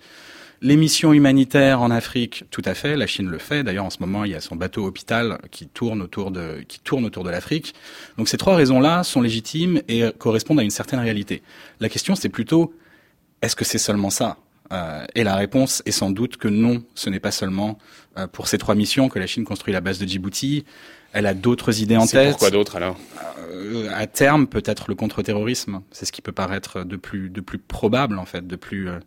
[0.63, 3.63] Les missions humanitaires en Afrique, tout à fait, la Chine le fait.
[3.63, 6.80] D'ailleurs, en ce moment, il y a son bateau hôpital qui tourne autour de qui
[6.80, 7.74] tourne autour de l'Afrique.
[8.19, 11.41] Donc ces trois raisons-là sont légitimes et correspondent à une certaine réalité.
[11.80, 12.76] La question, c'est plutôt
[13.41, 14.38] est-ce que c'est seulement ça
[14.71, 17.80] euh, Et la réponse est sans doute que non, ce n'est pas seulement
[18.17, 20.65] euh, pour ces trois missions que la Chine construit la base de Djibouti.
[21.13, 22.30] Elle a d'autres idées en tête.
[22.30, 22.97] Pourquoi d'autres alors?
[23.52, 25.82] Euh, À terme, peut-être le contre-terrorisme.
[25.91, 29.00] C'est ce qui peut paraître de plus de plus probable en fait, de plus euh,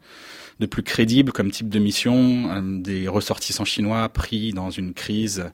[0.61, 5.45] de plus crédible comme type de mission, euh, des ressortissants chinois pris dans une crise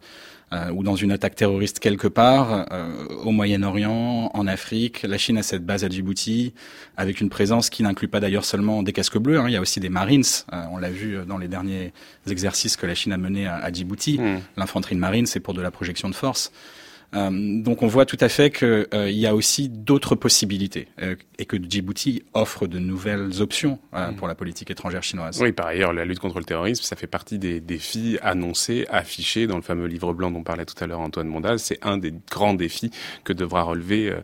[0.52, 5.04] euh, ou dans une attaque terroriste quelque part euh, au Moyen-Orient, en Afrique.
[5.04, 6.54] La Chine a cette base à Djibouti
[6.96, 9.38] avec une présence qui n'inclut pas d'ailleurs seulement des casques bleus.
[9.38, 9.44] Hein.
[9.46, 10.24] Il y a aussi des Marines.
[10.52, 11.92] Euh, on l'a vu dans les derniers
[12.28, 14.18] exercices que la Chine a menés à, à Djibouti.
[14.18, 14.40] Mmh.
[14.56, 16.50] L'infanterie de marine, c'est pour de la projection de force.
[17.14, 21.16] Euh, donc on voit tout à fait qu'il euh, y a aussi d'autres possibilités euh,
[21.38, 24.14] et que Djibouti offre de nouvelles options mmh.
[24.16, 25.40] pour la politique étrangère chinoise.
[25.40, 29.46] Oui, par ailleurs, la lutte contre le terrorisme, ça fait partie des défis annoncés, affichés
[29.46, 31.58] dans le fameux livre blanc dont parlait tout à l'heure Antoine Mondaz.
[31.58, 32.90] C'est un des grands défis
[33.24, 34.14] que devra relever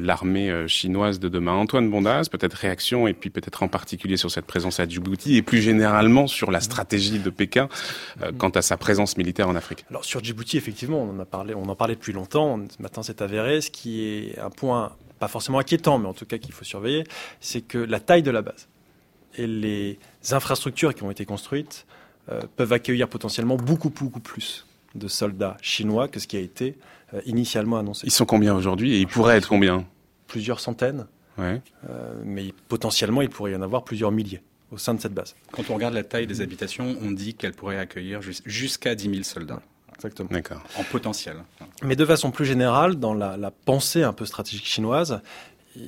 [0.00, 1.52] l'armée chinoise de demain.
[1.52, 5.42] Antoine Mondaz, peut-être réaction et puis peut-être en particulier sur cette présence à Djibouti et
[5.42, 7.68] plus généralement sur la stratégie de Pékin
[8.38, 9.84] quant à sa présence militaire en Afrique.
[9.90, 12.58] Alors sur Djibouti, effectivement, on en a parlé, on en parlait depuis longtemps.
[12.78, 13.60] Maintenant, c'est avéré.
[13.60, 17.04] Ce qui est un point pas forcément inquiétant, mais en tout cas qu'il faut surveiller,
[17.40, 18.68] c'est que la taille de la base
[19.36, 19.98] et les
[20.30, 21.86] infrastructures qui ont été construites
[22.30, 26.76] euh, peuvent accueillir potentiellement beaucoup, beaucoup plus de soldats chinois que ce qui a été
[27.12, 28.06] euh, initialement annoncé.
[28.06, 29.84] Ils sont combien aujourd'hui et ils pourraient être combien?
[30.26, 31.06] Plusieurs centaines.
[31.36, 31.60] Ouais.
[31.90, 35.34] Euh, mais potentiellement, il pourrait y en avoir plusieurs milliers au sein de cette base.
[35.52, 39.22] Quand on regarde la taille des habitations, on dit qu'elle pourrait accueillir jusqu'à 10 000
[39.22, 39.60] soldats.
[39.94, 40.28] Exactement.
[40.30, 40.62] D'accord.
[40.76, 41.36] En potentiel.
[41.82, 45.20] Mais de façon plus générale, dans la, la pensée un peu stratégique chinoise,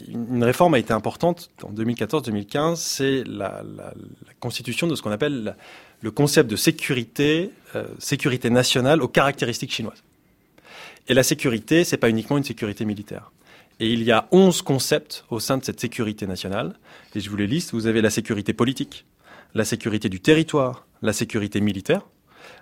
[0.09, 5.13] une réforme a été importante en 2014-2015, c'est la, la, la, constitution de ce qu'on
[5.13, 5.57] appelle
[6.01, 10.03] le concept de sécurité, euh, sécurité nationale aux caractéristiques chinoises.
[11.09, 13.31] Et la sécurité, c'est pas uniquement une sécurité militaire.
[13.79, 16.75] Et il y a 11 concepts au sein de cette sécurité nationale.
[17.15, 17.73] Et je vous les liste.
[17.73, 19.05] Vous avez la sécurité politique,
[19.55, 22.03] la sécurité du territoire, la sécurité militaire,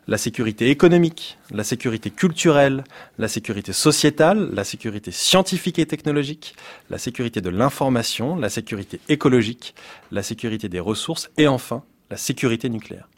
[0.07, 2.85] la sécurité économique, la sécurité culturelle,
[3.19, 6.55] la sécurité sociétale, la sécurité scientifique et technologique,
[6.91, 9.75] la sécurité de l'information, la sécurité écologique,
[10.11, 13.09] la sécurité des ressources et enfin la sécurité nucléaire.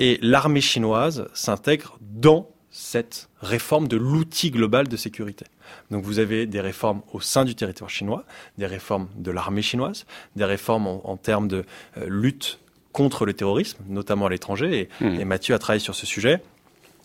[0.00, 5.46] Et l'armée chinoise s'intègre dans cette réforme de l'outil global de sécurité.
[5.92, 8.24] Donc vous avez des réformes au sein du territoire chinois,
[8.58, 11.64] des réformes de l'armée chinoise, des réformes en, termes de
[11.98, 12.58] euh, lutte
[12.94, 15.20] contre le terrorisme, notamment à l'étranger, et, mmh.
[15.20, 16.40] et, Mathieu a travaillé sur ce sujet.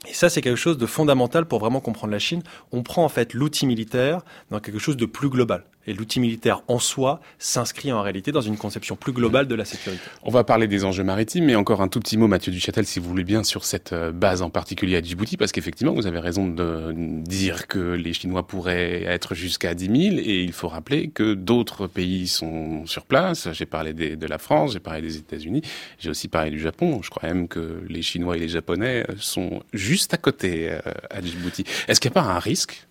[0.08, 2.44] Et ça, c'est quelque chose de fondamental pour vraiment comprendre la Chine.
[2.72, 4.22] On prend en fait l'outil militaire
[4.52, 5.66] dans quelque chose de plus global.
[5.90, 9.66] Et l'outil militaire en soi s'inscrit en réalité dans une conception plus globale de la
[9.66, 10.04] sécurité.
[10.22, 13.00] On va parler des enjeux maritimes, mais encore un tout petit mot, Mathieu Duchâtel, si
[13.00, 16.20] vous voulez bien, sur cette euh, base en particulier à Djibouti, parce qu'effectivement, vous avez
[16.20, 21.10] raison de dire que les Chinois pourraient être jusqu'à 10 000, et il faut rappeler
[21.10, 23.50] que d'autres pays sont sur place.
[23.54, 25.64] J'ai parlé de la France, j'ai parlé des États-Unis,
[25.98, 27.02] j'ai aussi parlé du Japon.
[27.02, 31.20] Je crois même que les Chinois et les Japonais sont juste à côté euh, à
[31.20, 31.64] Djibouti.
[31.88, 32.86] Est-ce qu'il n'y a pas un risque,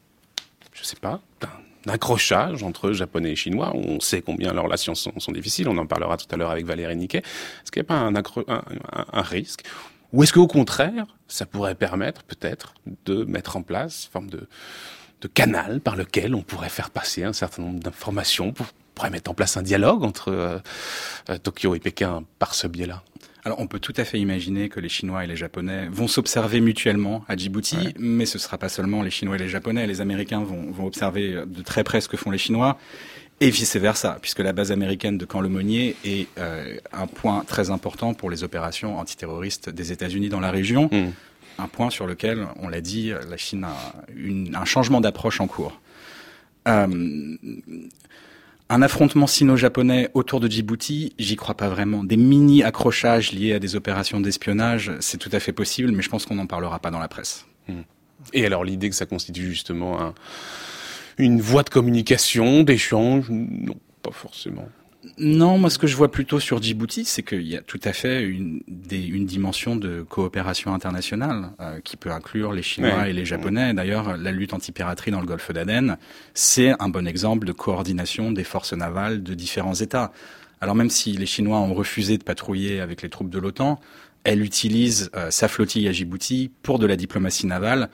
[0.73, 1.21] je sais pas,
[1.88, 3.72] accrochage entre Japonais et Chinois.
[3.74, 5.68] On sait combien leurs relations sont, difficiles.
[5.68, 7.18] On en parlera tout à l'heure avec Valérie Niquet.
[7.18, 8.22] Est-ce qu'il n'y a pas
[9.12, 9.64] un, risque?
[10.12, 12.74] Ou est-ce qu'au contraire, ça pourrait permettre peut-être
[13.05, 14.48] de mettre en place une forme de,
[15.35, 19.35] canal par lequel on pourrait faire passer un certain nombre d'informations pour pourrait mettre en
[19.35, 20.61] place un dialogue entre
[21.42, 23.03] Tokyo et Pékin par ce biais-là?
[23.49, 26.61] Alors, on peut tout à fait imaginer que les Chinois et les Japonais vont s'observer
[26.61, 29.87] mutuellement à Djibouti, mais ce ne sera pas seulement les Chinois et les Japonais.
[29.87, 32.77] Les Américains vont, vont observer de très près ce que font les Chinois
[33.41, 38.13] et vice-versa, puisque la base américaine de Camp Lemonnier est euh, un point très important
[38.13, 40.91] pour les opérations antiterroristes des États-Unis dans la région.
[40.93, 41.13] Hmm.
[41.59, 45.47] Un point sur lequel, on l'a dit, la Chine a une, un changement d'approche en
[45.47, 45.81] cours.
[46.69, 46.87] Euh,
[48.71, 52.05] un affrontement sino-japonais autour de Djibouti, j'y crois pas vraiment.
[52.05, 56.27] Des mini-accrochages liés à des opérations d'espionnage, c'est tout à fait possible, mais je pense
[56.27, 57.47] qu'on n'en parlera pas dans la presse.
[57.69, 57.83] Hmm.
[58.33, 60.15] Et alors l'idée que ça constitue justement un,
[61.17, 64.69] une voie de communication, d'échange Non, pas forcément.
[65.21, 67.93] Non, moi ce que je vois plutôt sur Djibouti, c'est qu'il y a tout à
[67.93, 73.25] fait une, une dimension de coopération internationale euh, qui peut inclure les Chinois et les
[73.25, 73.75] Japonais.
[73.75, 75.97] D'ailleurs, la lutte anti-piraterie dans le golfe d'Aden,
[76.35, 80.13] c'est un bon exemple de coordination des forces navales de différents États.
[80.61, 83.81] Alors même si les Chinois ont refusé de patrouiller avec les troupes de l'OTAN,
[84.23, 87.89] elle utilise euh, sa flottille à Djibouti pour de la diplomatie navale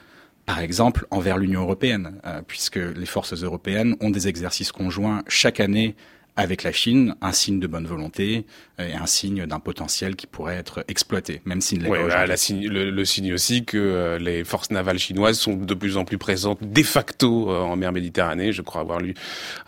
[0.46, 5.60] par exemple envers l'Union européenne, euh, puisque les forces européennes ont des exercices conjoints chaque
[5.60, 5.96] année
[6.36, 8.46] avec la Chine, un signe de bonne volonté
[8.78, 12.36] et un signe d'un potentiel qui pourrait être exploité, même s'il ne l'est pas bah,
[12.36, 16.18] signe, le, signe aussi que euh, les forces navales chinoises sont de plus en plus
[16.18, 18.52] présentes de facto euh, en mer Méditerranée.
[18.52, 19.14] Je crois avoir lu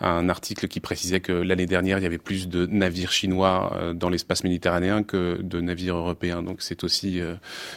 [0.01, 4.09] un article qui précisait que l'année dernière, il y avait plus de navires chinois dans
[4.09, 6.43] l'espace méditerranéen que de navires européens.
[6.43, 7.21] Donc c'est aussi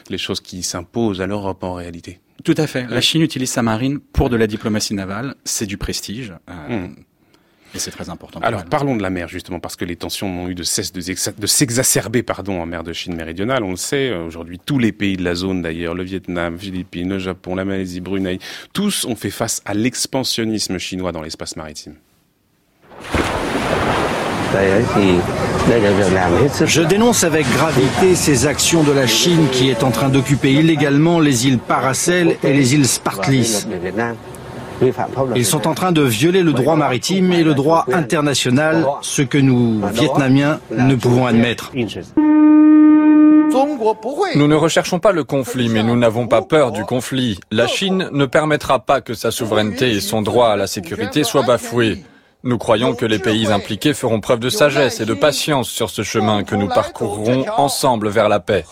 [0.09, 2.21] les choses qui s'imposent à l'Europe en réalité.
[2.45, 2.87] Tout à fait.
[2.89, 5.35] La Chine utilise sa marine pour de la diplomatie navale.
[5.45, 6.33] C'est du prestige.
[6.49, 6.95] Euh, hmm.
[7.75, 8.41] Et c'est très important.
[8.41, 11.47] Alors parlons de la mer justement parce que les tensions n'ont eu de cesse de,
[11.47, 13.63] s'exacerber pardon en mer de Chine méridionale.
[13.63, 17.19] On le sait aujourd'hui tous les pays de la zone d'ailleurs, le Vietnam, Philippines, le
[17.19, 18.39] Japon, la Malaisie, Brunei,
[18.73, 21.95] tous ont fait face à l'expansionnisme chinois dans l'espace maritime.
[26.67, 31.21] Je dénonce avec gravité ces actions de la Chine qui est en train d'occuper illégalement
[31.21, 33.67] les îles Paracel et les îles Spartlis.
[35.37, 39.39] Ils sont en train de violer le droit maritime et le droit international, ce que
[39.39, 41.73] nous, Vietnamiens, ne pouvons admettre.
[44.37, 47.39] Nous ne recherchons pas le conflit, mais nous n'avons pas peur du conflit.
[47.51, 51.43] La Chine ne permettra pas que sa souveraineté et son droit à la sécurité soient
[51.43, 52.05] bafoués.
[52.43, 56.03] Nous croyons que les pays impliqués feront preuve de sagesse et de patience sur ce
[56.03, 58.65] chemin que nous parcourrons ensemble vers la paix.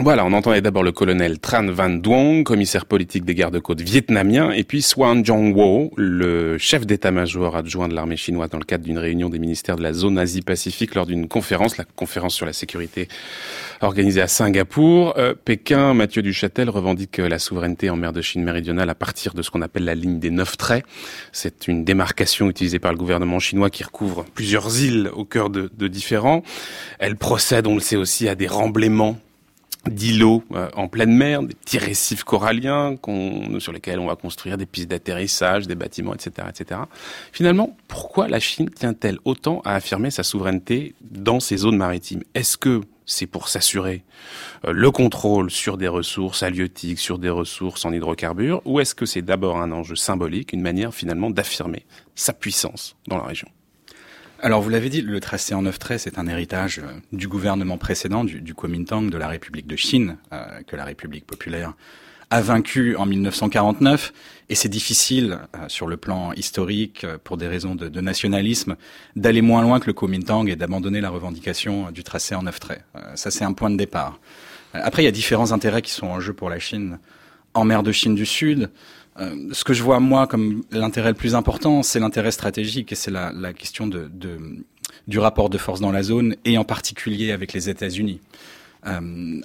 [0.00, 4.64] Voilà, on entendait d'abord le colonel Tran Van Duong, commissaire politique des gardes-côtes vietnamiens, et
[4.64, 9.28] puis Swan Jong-wo, le chef d'état-major adjoint de l'armée chinoise dans le cadre d'une réunion
[9.28, 13.06] des ministères de la zone Asie-Pacifique lors d'une conférence, la conférence sur la sécurité
[13.82, 15.14] organisée à Singapour.
[15.16, 19.42] Euh, Pékin, Mathieu Duchâtel revendique la souveraineté en mer de Chine méridionale à partir de
[19.42, 20.84] ce qu'on appelle la ligne des neuf traits.
[21.30, 25.70] C'est une démarcation utilisée par le gouvernement chinois qui recouvre plusieurs îles au cœur de,
[25.72, 26.42] de différents.
[26.98, 29.18] Elle procède, on le sait aussi, à des remblaiements
[29.90, 32.96] d'îlots euh, en pleine mer, des petits récifs coralliens
[33.58, 36.80] sur lesquels on va construire des pistes d'atterrissage, des bâtiments, etc., etc.
[37.32, 42.22] Finalement, pourquoi la Chine tient-elle autant à affirmer sa souveraineté dans ces zones maritimes?
[42.34, 44.02] Est-ce que c'est pour s'assurer
[44.64, 49.06] euh, le contrôle sur des ressources halieutiques, sur des ressources en hydrocarbures, ou est-ce que
[49.06, 53.48] c'est d'abord un enjeu symbolique, une manière finalement d'affirmer sa puissance dans la région?
[54.42, 57.78] Alors vous l'avez dit, le tracé en neuf traits, c'est un héritage euh, du gouvernement
[57.78, 61.72] précédent, du, Kuomintang, de la République de Chine, euh, que la République populaire
[62.30, 64.12] a vaincu en 1949.
[64.50, 68.76] Et c'est difficile, euh, sur le plan historique, pour des raisons de, de nationalisme,
[69.16, 72.84] d'aller moins loin que le Kuomintang et d'abandonner la revendication du tracé en neuf traits.
[73.14, 74.18] ça, c'est un point de départ.
[74.74, 76.98] Après, il y a différents intérêts qui sont en jeu pour la Chine
[77.54, 78.70] en mer de Chine du Sud.
[79.20, 82.94] Euh, ce que je vois moi comme l'intérêt le plus important, c'est l'intérêt stratégique et
[82.94, 84.38] c'est la, la, question de, de,
[85.06, 88.20] du rapport de force dans la zone et en particulier avec les États-Unis.
[88.86, 89.40] Euh,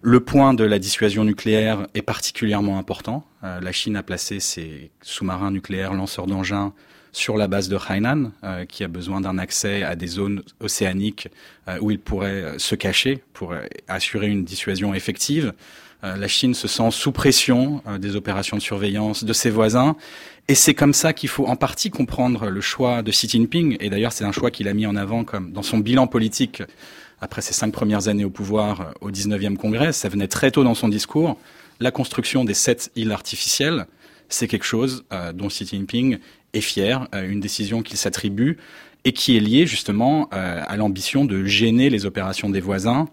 [0.00, 3.24] le point de la dissuasion nucléaire est particulièrement important.
[3.44, 6.72] Euh, la Chine a placé ses sous-marins nucléaires lanceurs d'engins
[7.10, 11.28] sur la base de Hainan, euh, qui a besoin d'un accès à des zones océaniques
[11.80, 13.54] où il pourrait se cacher pour
[13.88, 15.52] assurer une dissuasion effective.
[16.04, 19.96] Euh, la Chine se sent sous pression euh, des opérations de surveillance de ses voisins.
[20.46, 23.76] Et c'est comme ça qu'il faut en partie comprendre le choix de Xi Jinping.
[23.80, 26.62] Et d'ailleurs, c'est un choix qu'il a mis en avant comme dans son bilan politique
[27.20, 29.92] après ses cinq premières années au pouvoir euh, au 19e congrès.
[29.92, 31.36] Ça venait très tôt dans son discours.
[31.80, 33.86] La construction des sept îles artificielles,
[34.28, 36.18] c'est quelque chose dont Xi Jinping
[36.52, 38.58] est fier, une décision qu'il s'attribue
[39.04, 43.08] et qui est liée justement à l'ambition de gêner les opérations des voisins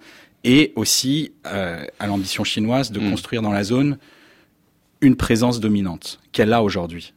[0.45, 3.09] et aussi euh, à l'ambition chinoise de mm.
[3.09, 3.97] construire dans la zone
[5.01, 7.13] une présence dominante qu'elle a aujourd'hui.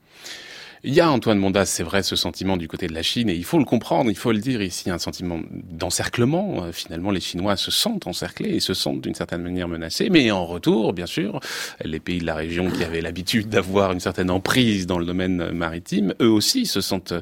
[0.85, 3.35] Il y a Antoine Mondas, c'est vrai, ce sentiment du côté de la Chine, et
[3.35, 6.63] il faut le comprendre, il faut le dire ici, un sentiment d'encerclement.
[6.63, 10.31] Euh, finalement, les Chinois se sentent encerclés et se sentent d'une certaine manière menacés, mais
[10.31, 11.41] en retour, bien sûr,
[11.85, 15.51] les pays de la région qui avaient l'habitude d'avoir une certaine emprise dans le domaine
[15.51, 17.15] maritime, eux aussi se sentent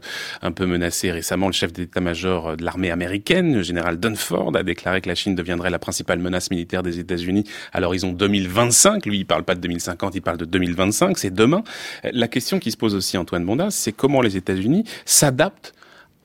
[0.42, 1.10] un peu menacés.
[1.10, 5.34] Récemment, le chef d'état-major de l'armée américaine, le général Dunford, a déclaré que la Chine
[5.34, 9.06] deviendrait la principale menace militaire des États-Unis à l'horizon 2025.
[9.06, 11.64] Lui, il parle pas de 2050, il parle de 2025, c'est demain.
[12.04, 15.74] La question qui se pose aussi, Antoine C'est comment les États-Unis s'adaptent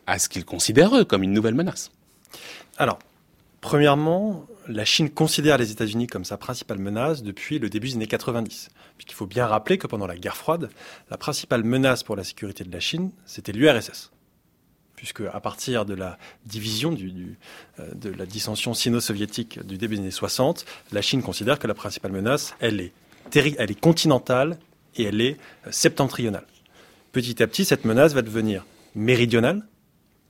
[0.07, 1.91] à ce qu'ils considèrent eux comme une nouvelle menace.
[2.77, 2.99] Alors,
[3.61, 8.07] premièrement, la Chine considère les États-Unis comme sa principale menace depuis le début des années
[8.07, 8.69] 90.
[8.97, 10.69] Puisqu'il faut bien rappeler que pendant la guerre froide,
[11.09, 14.11] la principale menace pour la sécurité de la Chine, c'était l'URSS.
[14.95, 20.11] Puisque à partir de la division euh, de la dissension sino-soviétique du début des années
[20.11, 22.93] 60, la Chine considère que la principale menace, elle est,
[23.33, 24.59] elle est continentale
[24.95, 26.45] et elle est euh, septentrionale.
[27.11, 29.63] Petit à petit, cette menace va devenir méridionale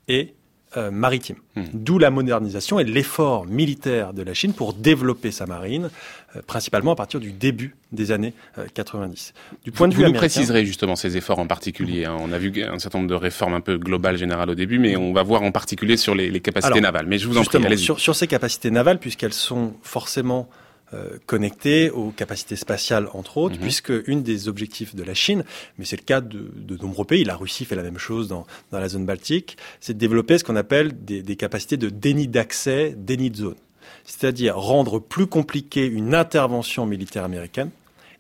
[0.08, 0.34] et
[0.78, 1.36] euh, maritime.
[1.58, 1.64] Hmm.
[1.74, 5.90] D'où la modernisation et l'effort militaire de la Chine pour développer sa marine,
[6.36, 8.34] euh, principalement à partir du début des années
[8.74, 9.34] 90.
[9.66, 12.06] Du point de vue vous nous préciserez justement ces efforts en particulier.
[12.06, 12.16] Hein.
[12.22, 14.96] On a vu un certain nombre de réformes un peu globales, générales au début, mais
[14.96, 17.06] on va voir en particulier sur les, capacités navales.
[17.06, 20.50] Mais je vous en prie, sur ces capacités navales, puisqu'elles sont forcément
[20.94, 23.62] euh, connectés aux capacités spatiales, entre autres, mhm.
[23.62, 25.44] puisque une des objectifs de la Chine,
[25.78, 28.46] mais c'est le cas de, de, nombreux pays, la Russie fait la même chose dans,
[28.72, 32.28] dans la zone baltique, c'est de développer ce qu'on appelle des, des capacités de déni
[32.28, 33.56] d'accès, déni de zone.
[34.04, 37.70] C'est-à-dire rendre plus compliqué une intervention militaire américaine,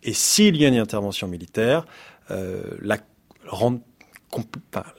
[0.03, 1.85] et s'il y a une intervention militaire,
[2.31, 2.97] euh, la
[3.47, 3.81] rendre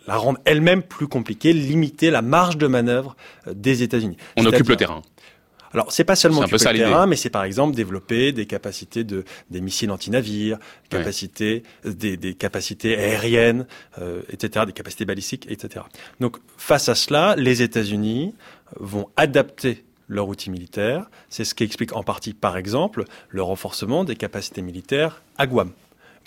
[0.07, 4.17] la rendre elle-même plus compliquée, limiter la marge de manœuvre euh, des États-Unis.
[4.37, 5.01] On occupe le terrain.
[5.73, 9.61] Alors, c'est pas seulement du terrain, mais c'est par exemple développer des capacités de des
[9.61, 10.59] missiles anti-navires,
[10.91, 13.67] capacités, des, des, capacités aériennes,
[13.99, 15.85] euh, etc., des capacités balistiques, etc.
[16.21, 18.35] Donc, face à cela, les États-Unis
[18.79, 21.11] vont adapter leur outil militaire.
[21.29, 25.71] C'est ce qui explique en partie, par exemple, le renforcement des capacités militaires à Guam.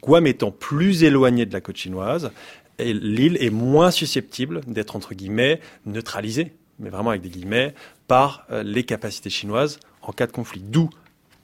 [0.01, 2.31] Guam étant plus éloigné de la côte chinoise,
[2.79, 7.73] l'île est moins susceptible d'être entre guillemets neutralisée mais vraiment avec des guillemets,
[8.07, 10.61] par euh, les capacités chinoises en cas de conflit.
[10.61, 10.89] D'où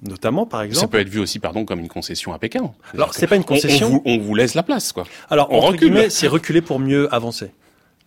[0.02, 0.82] notamment par exemple.
[0.82, 2.72] Ça peut être vu aussi, pardon, comme une concession à Pékin.
[2.94, 4.02] Alors c'est pas une concession.
[4.06, 5.06] On, vous, laisse la place, quoi.
[5.30, 6.10] Alors on recule.
[6.10, 7.52] c'est reculer pour mieux avancer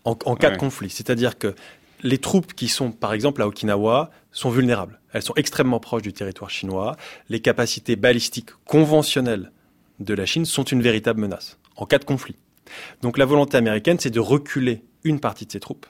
[0.04, 0.90] en, cas de conflit.
[0.90, 1.54] C'est-à-dire que
[2.02, 5.00] les troupes qui sont, par exemple, à Okinawa, sont vulnérables.
[5.12, 6.96] Elles sont extrêmement proches du territoire chinois.
[7.28, 9.52] Les capacités balistiques conventionnelles
[10.00, 12.37] de la Chine sont une véritable menace en cas de conflit.
[13.02, 15.87] Donc la volonté américaine, c'est de reculer une partie de ses troupes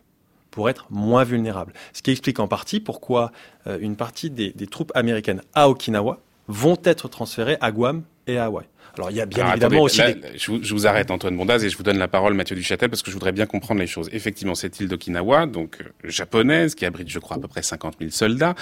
[0.55, 1.73] pour être moins vulnérables.
[1.93, 3.33] Ce qui explique en partie pourquoi
[3.67, 8.45] euh, une partie des, troupes américaines à Okinawa vont être transférées à Guam et à
[8.45, 8.65] Hawaï.
[8.97, 10.01] Alors il y a bien évidemment aussi.
[10.37, 13.11] je, vous, arrête Antoine Bondaz et je vous donne la parole Mathieu Duchâtel parce que
[13.11, 14.09] je voudrais bien comprendre les choses.
[14.13, 17.97] Effectivement, cette île d'Okinawa, donc euh, japonaise, qui abrite, je crois, à peu près 50
[17.99, 18.55] 000 soldats.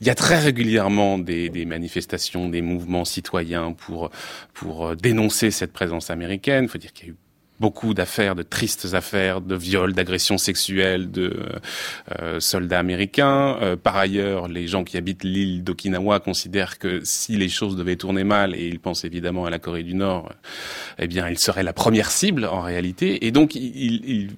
[0.00, 4.12] Il y a très régulièrement des, des manifestations, des mouvements citoyens pour
[4.54, 6.66] pour euh, dénoncer cette présence américaine.
[6.66, 7.16] Il faut dire qu'il y a eu
[7.60, 11.36] beaucoup d'affaires, de tristes affaires, de viols, d'agressions sexuelles de
[12.18, 13.58] euh, soldats américains.
[13.60, 17.96] Euh, par ailleurs, les gens qui habitent l'île d'Okinawa considèrent que si les choses devaient
[17.96, 20.32] tourner mal, et ils pensent évidemment à la Corée du Nord,
[20.98, 23.26] eh bien, ils seraient la première cible en réalité.
[23.26, 24.30] Et donc, ils,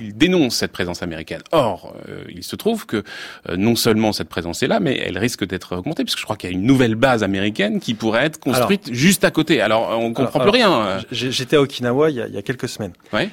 [0.00, 1.42] il dénonce cette présence américaine.
[1.52, 3.02] Or, euh, il se trouve que
[3.48, 6.24] euh, non seulement cette présence est là, mais elle risque d'être augmentée, parce que je
[6.24, 9.60] crois qu'il y a une nouvelle base américaine qui pourrait être construite juste à côté.
[9.60, 10.98] Alors, on comprend plus rien.
[11.10, 12.92] J'étais à Okinawa il y, a, il y a quelques semaines.
[13.12, 13.30] Ouais.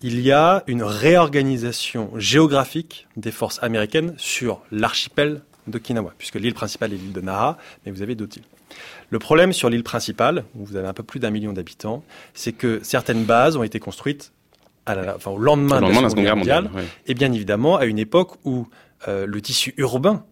[0.00, 6.92] Il y a une réorganisation géographique des forces américaines sur l'archipel d'Okinawa, puisque l'île principale
[6.92, 8.44] est l'île de Naha, mais vous avez d'autres îles.
[9.10, 12.52] Le problème sur l'île principale, où vous avez un peu plus d'un million d'habitants, c'est
[12.52, 14.32] que certaines bases ont été construites
[15.26, 16.70] au lendemain, de la Seconde Guerre mondiale,
[17.06, 18.66] et bien évidemment à une époque où
[19.06, 20.24] euh, le tissu urbain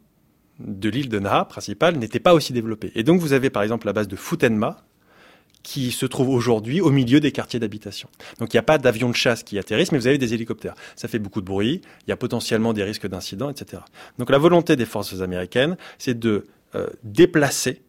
[0.58, 2.92] de l'île de Naha principale n'était pas aussi développé.
[2.94, 4.78] Et donc vous avez par exemple la base de Futenma,
[5.62, 8.08] qui se trouve aujourd'hui au milieu des quartiers d'habitation.
[8.38, 10.74] Donc il n'y a pas d'avions de chasse qui atterrissent, mais vous avez des hélicoptères.
[10.94, 13.82] Ça fait beaucoup de bruit, il y a potentiellement des risques d'incidents, etc.
[14.18, 16.46] Donc la volonté des forces américaines, c'est de
[16.76, 17.82] euh, déplacer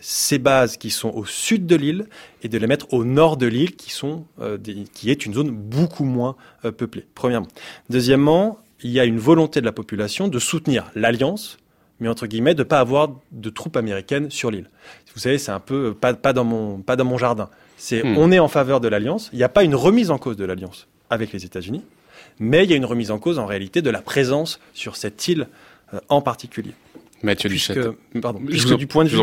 [0.00, 2.06] ces bases qui sont au sud de l'île
[2.42, 4.58] et de les mettre au nord de l'île qui sont euh,
[4.94, 7.06] qui est une zone beaucoup moins euh, peuplée.
[7.14, 7.48] Premièrement.
[7.90, 11.58] Deuxièmement, il y a une volonté de la population de soutenir l'alliance,
[12.00, 14.70] mais entre guillemets de pas avoir de troupes américaines sur l'île.
[15.14, 17.50] Vous savez, c'est un peu euh, pas, pas dans mon pas dans mon jardin.
[17.76, 18.16] C'est hmm.
[18.16, 19.28] on est en faveur de l'alliance.
[19.32, 21.82] Il n'y a pas une remise en cause de l'alliance avec les États-Unis,
[22.38, 25.28] mais il y a une remise en cause en réalité de la présence sur cette
[25.28, 25.48] île
[26.08, 26.72] en particulier.
[27.22, 27.88] Mathieu Duchette.
[28.22, 29.18] Pardon, du point de vue,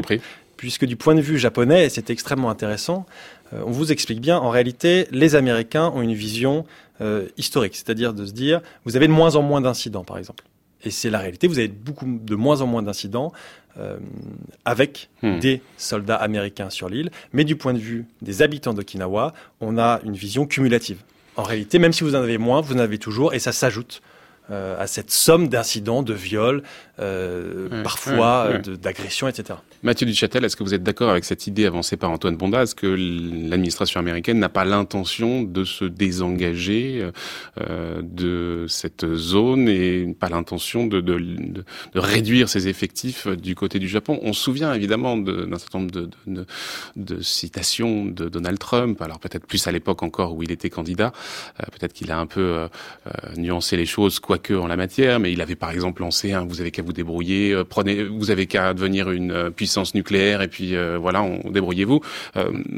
[0.57, 3.05] puisque du point de vue japonais, et c'est extrêmement intéressant,
[3.53, 6.65] euh, on vous explique bien, en réalité, les Américains ont une vision
[6.99, 10.43] euh, historique, c'est-à-dire de se dire, vous avez de moins en moins d'incidents, par exemple.
[10.83, 13.31] Et c'est la réalité, vous avez beaucoup de moins en moins d'incidents
[13.79, 13.97] euh,
[14.65, 15.39] avec hmm.
[15.39, 19.99] des soldats américains sur l'île, mais du point de vue des habitants d'Okinawa, on a
[20.03, 20.97] une vision cumulative.
[21.35, 24.01] En réalité, même si vous en avez moins, vous en avez toujours, et ça s'ajoute
[24.49, 26.63] euh, à cette somme d'incidents, de viols,
[26.99, 29.59] euh, parfois d'agressions, etc.
[29.83, 32.87] Mathieu Duchâtel, est-ce que vous êtes d'accord avec cette idée avancée par Antoine Bondaz que
[32.87, 37.07] l'administration américaine n'a pas l'intention de se désengager
[37.59, 43.53] euh, de cette zone et pas l'intention de, de, de, de, réduire ses effectifs du
[43.53, 44.19] côté du Japon?
[44.23, 46.09] On se souvient évidemment d'un certain nombre de,
[46.95, 51.11] de, citations de Donald Trump, alors peut-être plus à l'époque encore où il était candidat,
[51.59, 52.67] euh, peut-être qu'il a un peu euh,
[53.35, 56.71] nuancé les choses, quoi en la matière, mais il avait par exemple lancé vous avez
[56.71, 60.75] qu'à vous débrouiller, euh, prenez, vous avez qu'à devenir une euh, puissance nucléaire et puis
[60.75, 62.01] euh, voilà, on, débrouillez-vous.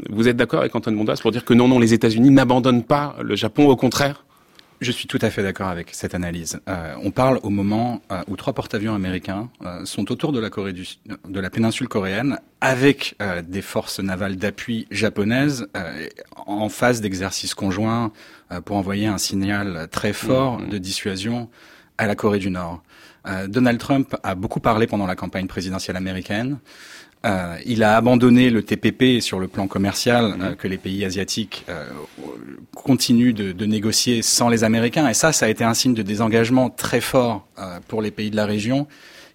[0.08, 3.16] vous êtes d'accord avec Antoine Mondas pour dire que non, non, les États-Unis n'abandonnent pas
[3.22, 4.24] le Japon, au contraire?
[4.80, 6.60] Je suis tout à fait d'accord avec cette analyse.
[7.02, 9.50] on parle au moment où trois porte-avions américains
[9.84, 10.86] sont autour de la Corée du,
[11.28, 15.68] de la péninsule coréenne avec des forces navales d'appui japonaises
[16.46, 18.12] en phase d'exercice conjoint
[18.64, 20.68] pour envoyer un signal très fort mmh, mmh.
[20.70, 21.50] de dissuasion
[21.98, 22.82] à la Corée du Nord.
[23.26, 26.58] Euh, Donald Trump a beaucoup parlé pendant la campagne présidentielle américaine.
[27.26, 31.66] Euh, il a abandonné le TPP sur le plan commercial euh, que les pays asiatiques
[32.74, 35.06] continuent de, de, négocier sans les Américains.
[35.08, 37.46] Et ça, ça a été un signe de désengagement très fort
[37.88, 38.86] pour les pays de la région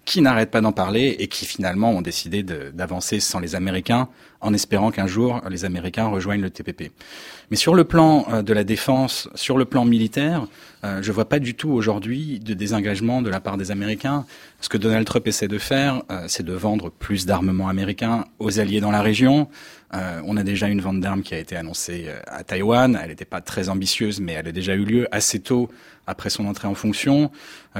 [0.06, 4.08] qui n'arrêtent pas d'en parler et qui finalement ont décidé d'avancer sans les Américains
[4.40, 6.92] en espérant qu'un jour les Américains rejoignent le TPP.
[7.50, 10.46] Mais sur le plan euh, de la défense, sur le plan militaire,
[10.86, 14.24] euh, je vois pas du tout aujourd'hui de désengagement de la part des Américains.
[14.60, 18.60] Ce que Donald Trump essaie de faire, euh, c'est de vendre plus d'armements américains aux
[18.60, 19.48] alliés dans la région.
[19.92, 22.98] on a déjà une vente d'armes qui a été annoncée à Taïwan.
[23.02, 25.70] Elle n'était pas très ambitieuse, mais elle a déjà eu lieu assez tôt
[26.06, 27.30] après son entrée en fonction.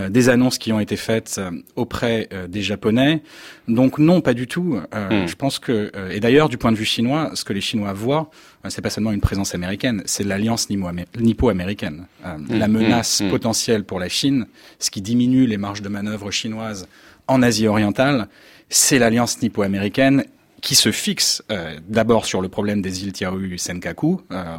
[0.09, 1.39] des annonces qui ont été faites
[1.75, 3.23] auprès des Japonais.
[3.69, 4.81] Donc non, pas du tout.
[4.95, 5.27] Hmm.
[5.27, 8.31] Je pense que, et d'ailleurs, du point de vue chinois, ce que les Chinois voient,
[8.71, 12.07] c'est pas seulement une présence américaine, c'est l'alliance nippo-américaine.
[12.25, 13.31] Euh, mmh, la menace mmh, mmh.
[13.31, 14.47] potentielle pour la Chine,
[14.79, 16.89] ce qui diminue les marges de manœuvre chinoises
[17.29, 18.29] en Asie orientale,
[18.69, 20.25] c'est l'alliance nippo-américaine
[20.63, 24.57] qui se fixe euh, d'abord sur le problème des îles Tiaoyu Senkaku, euh,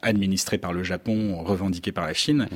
[0.00, 2.48] administrées par le Japon, revendiquées par la Chine,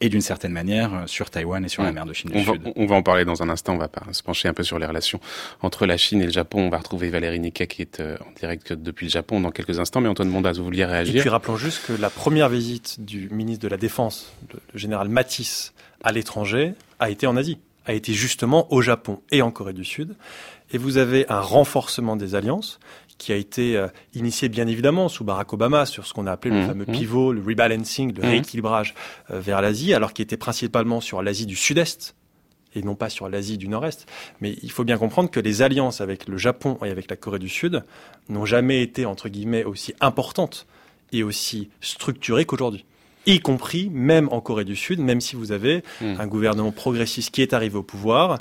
[0.00, 1.94] et d'une certaine manière euh, sur Taïwan et sur la mm.
[1.94, 2.62] mer de Chine du on Sud.
[2.62, 4.78] Va, on va en parler dans un instant, on va se pencher un peu sur
[4.78, 5.20] les relations
[5.62, 6.60] entre la Chine et le Japon.
[6.60, 9.78] On va retrouver Valérie Nika qui est euh, en direct depuis le Japon dans quelques
[9.78, 11.16] instants, mais Antoine Mondaz, vous vouliez réagir?
[11.16, 15.08] Et puis rappelons juste que la première visite du ministre de la Défense, le général
[15.08, 15.72] Matisse,
[16.02, 19.84] à l'étranger, a été en Asie, a été justement au Japon et en Corée du
[19.84, 20.14] Sud.
[20.72, 22.80] Et vous avez un renforcement des alliances
[23.18, 26.54] qui a été euh, initié bien évidemment sous Barack Obama sur ce qu'on a appelé
[26.54, 26.92] le mmh, fameux mmh.
[26.92, 28.26] pivot, le rebalancing, le mmh.
[28.26, 28.94] rééquilibrage
[29.30, 32.14] euh, vers l'Asie, alors qu'il était principalement sur l'Asie du Sud-Est
[32.74, 34.06] et non pas sur l'Asie du Nord-Est.
[34.40, 37.38] Mais il faut bien comprendre que les alliances avec le Japon et avec la Corée
[37.38, 37.82] du Sud
[38.28, 40.66] n'ont jamais été, entre guillemets, aussi importantes
[41.12, 42.84] et aussi structurées qu'aujourd'hui
[43.26, 47.42] y compris même en Corée du Sud, même si vous avez un gouvernement progressiste qui
[47.42, 48.38] est arrivé au pouvoir,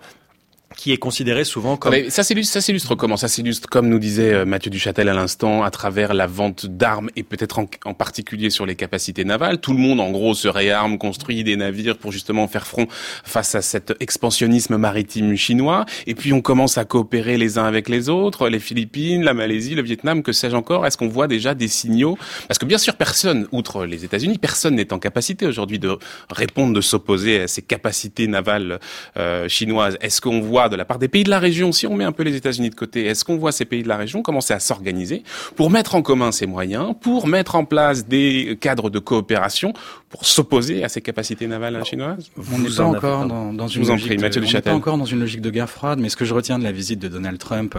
[0.75, 1.93] qui est considéré souvent comme...
[2.09, 3.17] s'illustre, ça s'illustre comment?
[3.17, 7.09] Ça s'illustre, comme nous disait euh, Mathieu Duchâtel à l'instant, à travers la vente d'armes
[7.15, 9.59] et peut-être en, particulier sur les capacités navales.
[9.59, 12.87] Tout le monde, en gros, se réarme, construit des navires pour justement faire front
[13.23, 15.85] face à cet expansionnisme maritime chinois.
[16.07, 19.75] Et puis on commence à coopérer les uns avec les autres, les Philippines, la Malaisie,
[19.75, 20.85] le Vietnam, que sais-je encore?
[20.85, 22.17] Est-ce qu'on voit déjà des signaux?
[22.47, 25.97] Parce que bien sûr, personne, outre les États-Unis, personne n'est en capacité aujourd'hui de
[26.29, 28.79] répondre, de s'opposer à ces capacités navales
[29.17, 29.97] euh, chinoises.
[30.01, 32.11] Est-ce qu'on voit de la part des pays de la région, si on met un
[32.11, 34.59] peu les États-Unis de côté, est-ce qu'on voit ces pays de la région commencer à
[34.59, 35.23] s'organiser
[35.55, 39.73] pour mettre en commun ces moyens, pour mettre en place des cadres de coopération
[40.09, 42.31] pour s'opposer à ces capacités navales chinoises?
[42.53, 44.19] On n'est pas encore dans, une logique.
[44.19, 46.63] De, pas encore dans une logique de guerre froide, mais ce que je retiens de
[46.63, 47.77] la visite de Donald Trump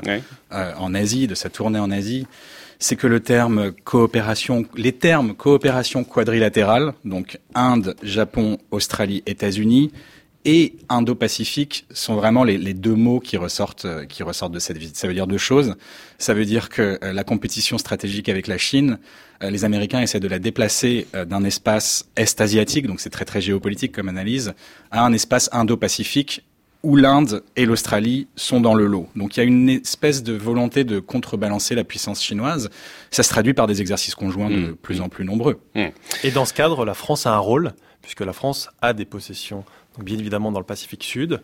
[0.53, 2.27] euh, en Asie, de sa tournée en Asie,
[2.79, 9.93] c'est que le terme coopération, les termes coopération quadrilatérale, donc Inde, Japon, Australie, États-Unis,
[10.47, 14.79] et Indo-Pacifique sont vraiment les, les, deux mots qui ressortent, euh, qui ressortent de cette
[14.79, 14.97] visite.
[14.97, 15.75] Ça veut dire deux choses.
[16.19, 18.99] Ça veut dire que euh, la compétition stratégique avec la Chine,
[19.43, 23.91] euh, les Américains essaient de la déplacer d'un espace est-asiatique, donc c'est très très géopolitique
[23.91, 24.55] comme analyse,
[24.93, 26.45] à un espace Indo-Pacifique
[26.85, 29.09] où l'Inde et l'Australie sont dans le lot.
[29.17, 32.71] Donc il y a une espèce de volonté de contrebalancer la puissance chinoise.
[33.11, 34.77] Ça se traduit par des exercices conjoints de mmh.
[34.77, 35.59] plus en plus nombreux.
[35.75, 35.87] Mmh.
[36.23, 37.73] Et dans ce cadre, la France a un rôle,
[38.03, 39.65] puisque la France a des possessions
[40.03, 41.41] bien évidemment dans le Pacifique Sud,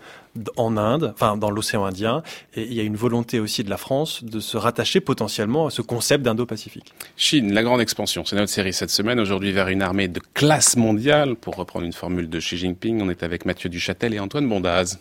[0.56, 2.22] en Inde, enfin dans l'océan Indien,
[2.54, 5.70] et il y a une volonté aussi de la France de se rattacher potentiellement à
[5.70, 6.94] ce concept d'Indo-Pacifique.
[7.16, 10.76] Chine, la grande expansion, c'est notre série cette semaine, aujourd'hui vers une armée de classe
[10.76, 14.48] mondiale, pour reprendre une formule de Xi Jinping, on est avec Mathieu Duchâtel et Antoine
[14.48, 14.98] Bondaz.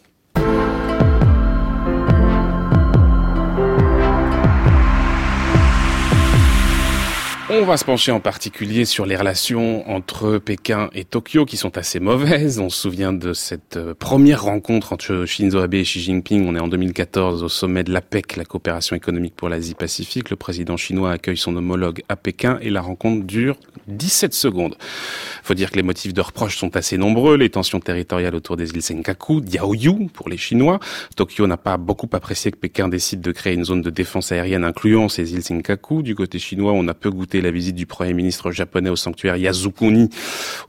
[7.53, 11.77] On va se pencher en particulier sur les relations entre Pékin et Tokyo qui sont
[11.77, 12.59] assez mauvaises.
[12.59, 16.47] On se souvient de cette euh, première rencontre entre Shinzo Abe et Xi Jinping.
[16.47, 20.29] On est en 2014 au sommet de l'APEC, la coopération économique pour l'Asie-Pacifique.
[20.29, 24.77] Le président chinois accueille son homologue à Pékin et la rencontre dure 17 secondes.
[25.43, 27.35] Faut dire que les motifs de reproche sont assez nombreux.
[27.35, 30.79] Les tensions territoriales autour des îles Senkaku, Diaoyu pour les Chinois.
[31.17, 34.63] Tokyo n'a pas beaucoup apprécié que Pékin décide de créer une zone de défense aérienne
[34.63, 36.01] incluant ces îles Senkaku.
[36.01, 39.35] Du côté chinois, on a peu goûté la visite du Premier ministre japonais au sanctuaire
[39.35, 40.09] Yasukuni,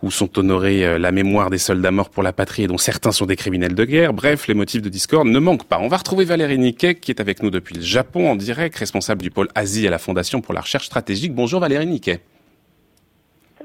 [0.02, 3.12] où sont honorés euh, la mémoire des soldats morts pour la patrie et dont certains
[3.12, 4.12] sont des criminels de guerre.
[4.12, 5.78] Bref, les motifs de discorde ne manquent pas.
[5.78, 9.22] On va retrouver Valérie Niquet, qui est avec nous depuis le Japon en direct, responsable
[9.22, 11.34] du pôle Asie à la Fondation pour la recherche stratégique.
[11.34, 12.20] Bonjour Valérie Niquet.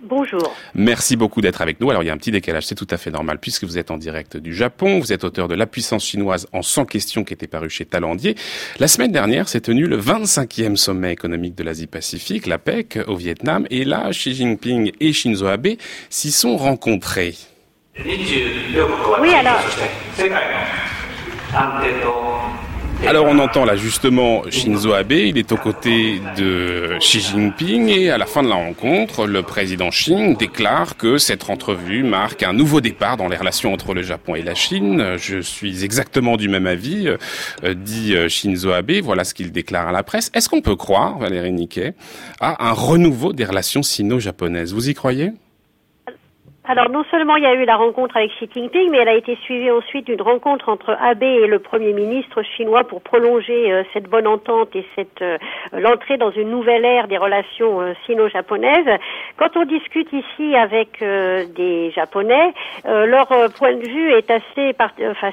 [0.03, 0.55] Bonjour.
[0.75, 1.89] Merci beaucoup d'être avec nous.
[1.89, 3.91] Alors il y a un petit décalage, c'est tout à fait normal puisque vous êtes
[3.91, 4.99] en direct du Japon.
[4.99, 8.35] Vous êtes auteur de La puissance chinoise en 100 questions qui était paru chez Talandier.
[8.79, 13.65] La semaine dernière s'est tenu le 25e sommet économique de l'Asie-Pacifique, l'APEC, au Vietnam.
[13.69, 15.75] Et là, Xi Jinping et Shinzo Abe
[16.09, 17.35] s'y sont rencontrés.
[18.05, 19.61] Oui, alors.
[23.05, 28.09] Alors on entend là justement Shinzo Abe, il est aux côtés de Xi Jinping et
[28.09, 32.53] à la fin de la rencontre, le président Xi déclare que cette entrevue marque un
[32.53, 35.15] nouveau départ dans les relations entre le Japon et la Chine.
[35.17, 37.07] Je suis exactement du même avis,
[37.63, 38.99] euh, dit euh, Shinzo Abe.
[39.01, 40.29] Voilà ce qu'il déclare à la presse.
[40.33, 41.93] Est-ce qu'on peut croire, Valérie Niquet,
[42.41, 44.73] à un renouveau des relations sino-japonaises?
[44.73, 45.31] Vous y croyez?
[46.67, 49.15] Alors non seulement il y a eu la rencontre avec Xi Jinping, mais elle a
[49.15, 53.83] été suivie ensuite d'une rencontre entre Abe et le Premier ministre chinois pour prolonger euh,
[53.93, 55.37] cette bonne entente et cette euh,
[55.71, 58.99] l'entrée dans une nouvelle ère des relations euh, sino-japonaises.
[59.37, 62.53] Quand on discute ici avec des Japonais,
[62.85, 64.75] leur point de vue est assez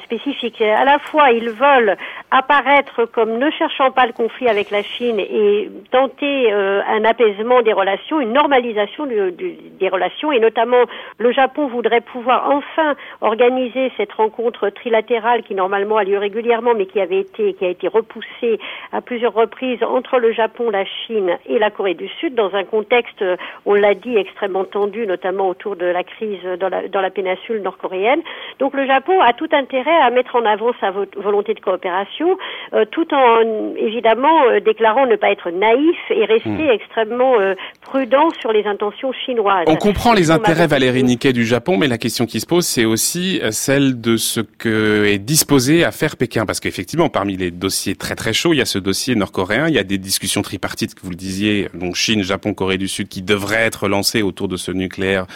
[0.05, 0.61] spécifique.
[0.61, 1.97] À la fois, ils veulent
[2.31, 7.73] apparaître comme ne cherchant pas le conflit avec la Chine et tenter un apaisement des
[7.73, 10.85] relations, une normalisation des relations, et notamment
[11.25, 16.85] le Japon voudrait pouvoir enfin organiser cette rencontre trilatérale qui normalement a lieu régulièrement, mais
[16.85, 18.59] qui avait été qui a été repoussée
[18.93, 22.65] à plusieurs reprises entre le Japon, la Chine et la Corée du Sud dans un
[22.65, 23.25] contexte,
[23.65, 27.63] on l'a dit, extrêmement tendu, notamment autour de la crise dans la, dans la péninsule
[27.63, 28.21] nord-coréenne.
[28.59, 32.37] Donc le Japon a tout intérêt à mettre en avant sa volonté de coopération,
[32.75, 36.71] euh, tout en évidemment euh, déclarant ne pas être naïf et rester hmm.
[36.71, 39.65] extrêmement euh, prudent sur les intentions chinoises.
[39.69, 43.41] On comprend les intérêts, Valérie du Japon, mais la question qui se pose, c'est aussi
[43.41, 46.47] euh, celle de ce que est disposé à faire Pékin.
[46.47, 49.75] Parce qu'effectivement, parmi les dossiers très très chauds, il y a ce dossier nord-coréen, il
[49.75, 53.09] y a des discussions tripartites, que vous le disiez, donc Chine, Japon, Corée du Sud,
[53.09, 55.27] qui devraient être lancées autour de ce nucléaire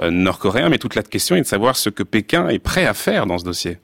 [0.00, 0.68] euh, nord-coréen.
[0.68, 3.38] Mais toute la question est de savoir ce que Pékin est prêt à faire dans
[3.38, 3.78] ce dossier.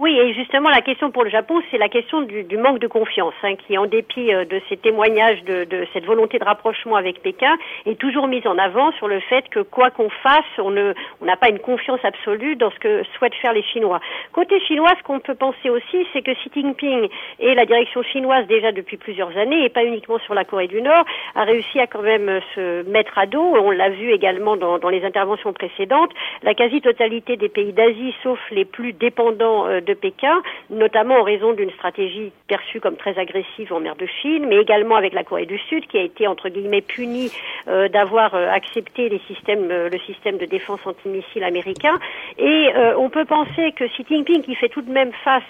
[0.00, 2.86] Oui, et justement, la question pour le Japon, c'est la question du, du, manque de
[2.86, 6.94] confiance, hein, qui, en dépit euh, de ces témoignages de, de, cette volonté de rapprochement
[6.94, 10.70] avec Pékin, est toujours mise en avant sur le fait que quoi qu'on fasse, on
[10.70, 13.98] ne, on n'a pas une confiance absolue dans ce que souhaitent faire les Chinois.
[14.32, 17.08] Côté chinois, ce qu'on peut penser aussi, c'est que Xi Jinping
[17.40, 20.80] et la direction chinoise déjà depuis plusieurs années, et pas uniquement sur la Corée du
[20.80, 23.42] Nord, a réussi à quand même se mettre à dos.
[23.42, 26.12] On l'a vu également dans, dans les interventions précédentes.
[26.44, 31.52] La quasi-totalité des pays d'Asie, sauf les plus dépendants euh, de Pékin, notamment en raison
[31.54, 35.46] d'une stratégie perçue comme très agressive en mer de Chine, mais également avec la Corée
[35.46, 37.30] du Sud, qui a été entre guillemets punie
[37.68, 41.98] euh, d'avoir euh, accepté euh, le système de défense antimissile américain.
[42.38, 45.42] Et on peut penser que Xi Jinping, qui fait tout de même face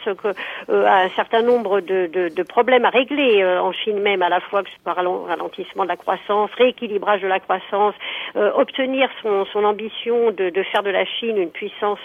[0.68, 4.97] à un certain nombre de, problèmes à régler en Chine même, à la fois par
[4.97, 7.95] ralentissement de la croissance, rééquilibrage de la croissance,
[8.34, 11.99] obtenir son, son ambition de, de, faire de la Chine une puissance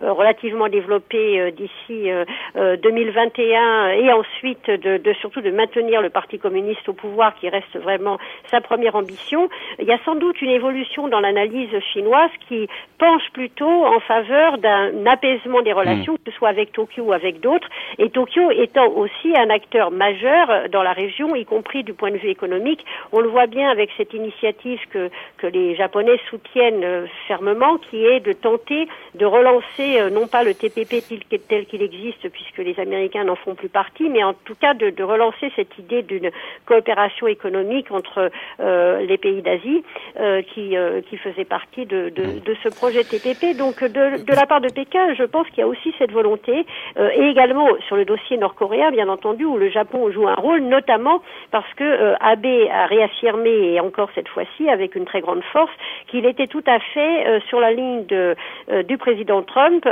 [0.00, 2.10] relativement développée d'ici d'ici
[2.56, 7.34] 2021 euh, euh, et ensuite de, de, surtout de maintenir le Parti communiste au pouvoir
[7.36, 8.18] qui reste vraiment
[8.50, 9.48] sa première ambition,
[9.78, 12.68] il y a sans doute une évolution dans l'analyse chinoise qui
[12.98, 16.18] penche plutôt en faveur d'un apaisement des relations, hmm.
[16.18, 17.68] que ce soit avec Tokyo ou avec d'autres,
[17.98, 22.18] et Tokyo étant aussi un acteur majeur dans la région, y compris du point de
[22.18, 22.84] vue économique.
[23.12, 28.04] On le voit bien avec cette initiative que, que les Japonais soutiennent euh, fermement, qui
[28.04, 31.02] est de tenter de relancer non pas le TPP
[31.48, 34.74] tel tel qu'il existe, puisque les Américains n'en font plus partie, mais en tout cas
[34.74, 36.30] de, de relancer cette idée d'une
[36.66, 39.84] coopération économique entre euh, les pays d'Asie
[40.18, 43.56] euh, qui, euh, qui faisait partie de, de, de, ce projet TPP.
[43.56, 46.66] Donc de, de la part de Pékin, je pense qu'il y a aussi cette volonté,
[46.96, 51.22] et également sur le dossier nord-coréen, bien entendu, où le Japon joue un rôle, notamment
[51.50, 55.72] parce que Abe a réaffirmé, et encore cette fois-ci avec une très grande force,
[56.08, 58.36] qu'il était tout à fait sur la ligne de,
[58.84, 59.86] du président Trump,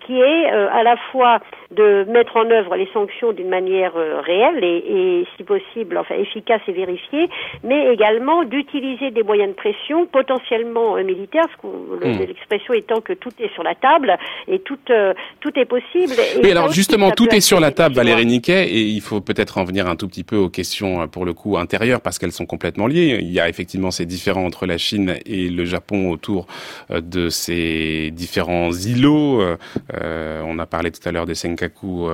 [0.00, 1.17] qui est à la fois
[1.70, 6.60] de mettre en œuvre les sanctions d'une manière réelle et, et, si possible, enfin efficace
[6.68, 7.28] et vérifiée,
[7.62, 12.18] mais également d'utiliser des moyens de pression potentiellement euh, militaires, hmm.
[12.26, 14.16] l'expression étant que tout est sur la table
[14.46, 16.14] et tout, euh, tout est possible.
[16.42, 19.64] Et alors justement, tout est sur la table, Valérie Niquet, et il faut peut-être en
[19.64, 22.46] venir un tout petit peu aux questions, euh, pour le coup, intérieures, parce qu'elles sont
[22.46, 23.18] complètement liées.
[23.20, 26.46] Il y a effectivement ces différends entre la Chine et le Japon autour
[26.90, 29.42] de ces différents îlots.
[29.92, 32.08] on a parlé tout à l'heure des Senkaku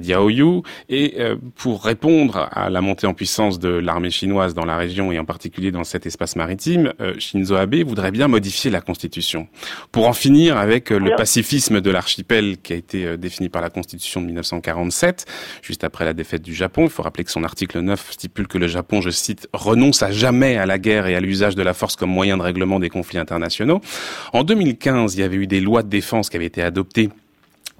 [0.00, 0.62] Diaoyu.
[0.88, 1.16] Et
[1.56, 5.24] pour répondre à la montée en puissance de l'armée chinoise dans la région et en
[5.24, 9.48] particulier dans cet espace maritime, euh, Shinzo Abe voudrait bien modifier la constitution
[9.92, 13.62] pour en finir avec euh, le pacifisme de l'archipel qui a été euh, défini par
[13.62, 15.26] la constitution de 1947,
[15.62, 16.84] juste après la défaite du Japon.
[16.84, 20.10] Il faut rappeler que son article 9 stipule que le Japon, je cite, renonce à
[20.10, 22.90] jamais à la guerre et à l'usage de la force comme moyen de règlement des
[22.90, 23.80] conflits internationaux.
[24.32, 27.10] En 2015, il y avait eu des lois de défense qui avaient été adoptées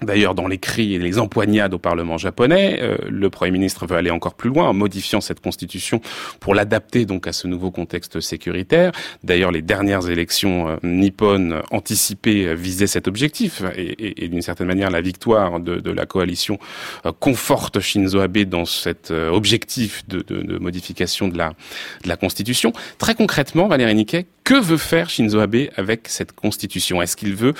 [0.01, 3.97] D'ailleurs, dans les cris et les empoignades au Parlement japonais, euh, le Premier ministre veut
[3.97, 5.99] aller encore plus loin en modifiant cette constitution
[6.39, 8.93] pour l'adapter donc à ce nouveau contexte sécuritaire.
[9.23, 14.89] D'ailleurs, les dernières élections euh, nippones anticipées euh, visaient cet objectif et, d'une certaine manière,
[14.89, 16.59] la victoire de, la coalition
[17.19, 21.49] conforte Shinzo Abe dans cet objectif de, modification de la,
[22.03, 22.73] de la constitution.
[22.97, 27.01] Très concrètement, Valérie Niquet, que veut faire Shinzo Abe avec cette constitution?
[27.01, 27.53] Est-ce qu'il veut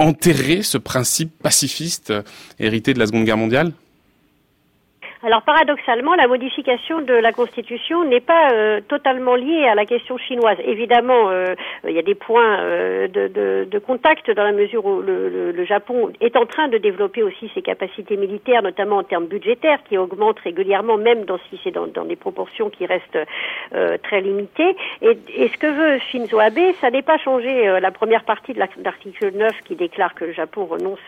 [0.00, 2.22] enterrer ce principe pacifiste euh,
[2.58, 3.72] hérité de la Seconde Guerre mondiale?
[5.22, 10.16] Alors paradoxalement, la modification de la Constitution n'est pas euh, totalement liée à la question
[10.16, 10.56] chinoise.
[10.64, 11.54] Évidemment, euh,
[11.86, 15.28] il y a des points euh, de, de, de, contact dans la mesure où le,
[15.28, 19.26] le, le, Japon est en train de développer aussi ses capacités militaires, notamment en termes
[19.26, 23.18] budgétaires, qui augmentent régulièrement, même dans, si c'est dans, dans, des proportions qui restent
[24.02, 24.74] très limitées.
[25.02, 28.58] Et, et, ce que veut Shinzo Abe, ça n'est pas changer la première partie de
[28.58, 30.98] l'article 9 qui déclare que le Japon renonce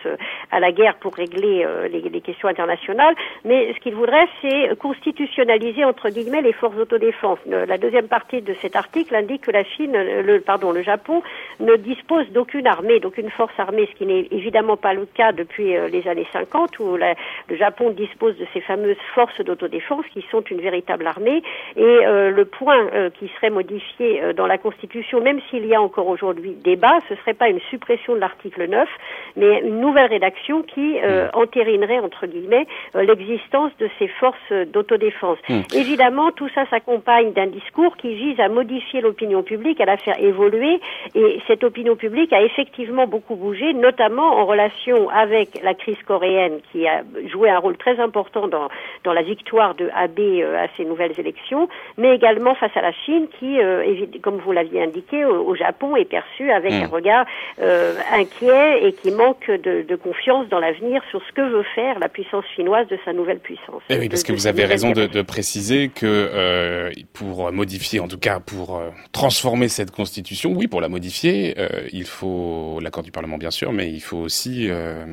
[0.50, 5.84] à la guerre pour régler les, les, questions internationales, mais ce qu'il voudrais, c'est constitutionnaliser
[5.84, 7.38] entre guillemets les forces d'autodéfense.
[7.46, 11.22] La deuxième partie de cet article indique que la Chine, le, pardon, le Japon
[11.60, 15.76] ne dispose d'aucune armée, d'aucune force armée, ce qui n'est évidemment pas le cas depuis
[15.76, 20.40] euh, les années 50 où le Japon dispose de ces fameuses forces d'autodéfense qui sont
[20.40, 21.40] une véritable armée.
[21.76, 25.80] Et euh, le point euh, qui serait modifié dans la Constitution, même s'il y a
[25.80, 28.88] encore aujourd'hui débat, ce serait pas une suppression de l'article 9,
[29.36, 30.96] mais une nouvelle rédaction qui
[31.34, 35.38] entérinerait entre guillemets l'existence de ces forces d'autodéfense.
[35.48, 35.60] Hmm.
[35.74, 40.18] Évidemment, tout ça s'accompagne d'un discours qui vise à modifier l'opinion publique, à la faire
[40.20, 40.80] évoluer,
[41.14, 46.60] et cette opinion publique a effectivement beaucoup bougé, notamment en relation avec la crise coréenne,
[46.70, 48.68] qui a joué un rôle très important dans,
[49.04, 52.92] dans la victoire de Abe euh, à ces nouvelles élections, mais également face à la
[52.92, 56.84] Chine, qui, euh, comme vous l'aviez indiqué, au, Japon est perçue avec hmm.
[56.84, 57.26] un regard
[57.60, 61.98] euh, inquiet et qui manque de, de confiance dans l'avenir sur ce que veut faire
[61.98, 63.81] la puissance chinoise de sa nouvelle puissance.
[63.90, 68.08] Eh oui, parce que vous avez raison de, de, préciser que euh, pour modifier, en
[68.08, 73.02] tout cas pour euh, transformer cette constitution, oui, pour la modifier, euh, il faut l'accord
[73.02, 75.04] du Parlement bien sûr, mais il faut aussi euh,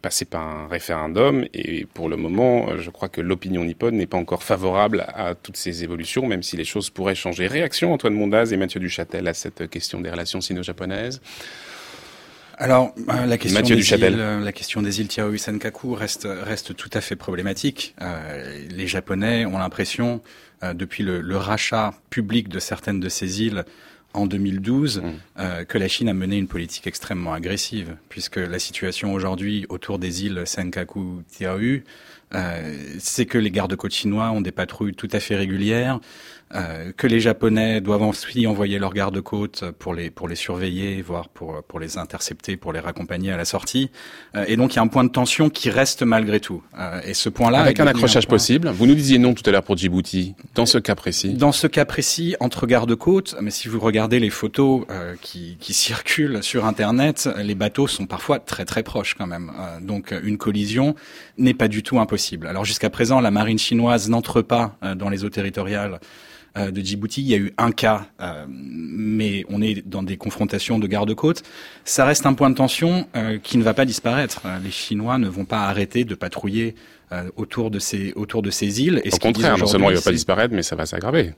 [0.00, 1.44] passer par un référendum.
[1.52, 5.56] Et pour le moment, je crois que l'opinion nippone n'est pas encore favorable à toutes
[5.56, 7.48] ces évolutions, même si les choses pourraient changer.
[7.48, 11.20] Réaction Antoine Mondaz et Mathieu Duchâtel à cette question des relations sino-japonaises.
[12.58, 16.76] Alors, euh, la question, des îles, euh, la question des îles Tiaoyu Senkaku reste, reste
[16.76, 17.94] tout à fait problématique.
[18.00, 20.22] Euh, les Japonais ont l'impression,
[20.72, 23.64] depuis le, le, rachat public de certaines de ces îles
[24.14, 25.64] en 2012, mm.
[25.66, 30.24] que la Chine a mené une politique extrêmement agressive, puisque la situation aujourd'hui autour des
[30.24, 31.84] îles Senkaku Tiaoyu,
[32.98, 36.00] c'est que les gardes-côtes chinois ont des patrouilles tout à fait régulières,
[36.54, 41.28] euh, que les Japonais doivent aussi envoyer leurs gardes-côtes pour les pour les surveiller, voire
[41.28, 43.90] pour pour les intercepter, pour les raccompagner à la sortie.
[44.36, 46.62] Euh, et donc il y a un point de tension qui reste malgré tout.
[46.78, 48.68] Euh, et ce point-là, avec un accrochage possible.
[48.68, 50.34] Vous nous disiez non tout à l'heure pour Djibouti.
[50.54, 51.34] Dans ce cas précis.
[51.34, 54.86] Dans ce cas précis, entre gardes-côtes, mais si vous regardez les photos
[55.20, 59.50] qui qui circulent sur Internet, les bateaux sont parfois très très proches quand même.
[59.80, 60.94] donc une collision
[61.36, 62.46] n'est pas du tout impossible.
[62.46, 65.98] Alors jusqu'à présent, la marine chinoise n'entre pas dans les eaux territoriales
[66.56, 67.22] de Djibouti.
[67.22, 68.06] Il y a eu un cas,
[68.48, 71.42] mais on est dans des confrontations de garde-côte.
[71.84, 73.06] Ça reste un point de tension
[73.42, 74.42] qui ne va pas disparaître.
[74.62, 76.74] les Chinois ne vont pas arrêter de patrouiller
[77.36, 79.00] autour de ces autour de ces îles.
[79.04, 81.34] Et Au contraire, non seulement il ne va pas disparaître, mais ça va s'aggraver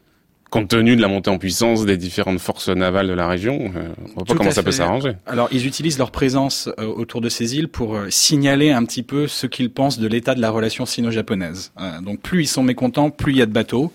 [0.50, 3.88] compte tenu de la montée en puissance des différentes forces navales de la région, euh,
[4.04, 5.12] on voit pas comment ça peut s'arranger.
[5.26, 9.02] Alors, ils utilisent leur présence euh, autour de ces îles pour euh, signaler un petit
[9.02, 11.72] peu ce qu'ils pensent de l'état de la relation sino-japonaise.
[12.02, 13.92] donc, plus ils sont mécontents, plus il y a de bateaux.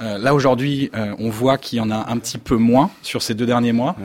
[0.00, 3.46] Là, aujourd'hui, on voit qu'il y en a un petit peu moins sur ces deux
[3.46, 3.96] derniers mois.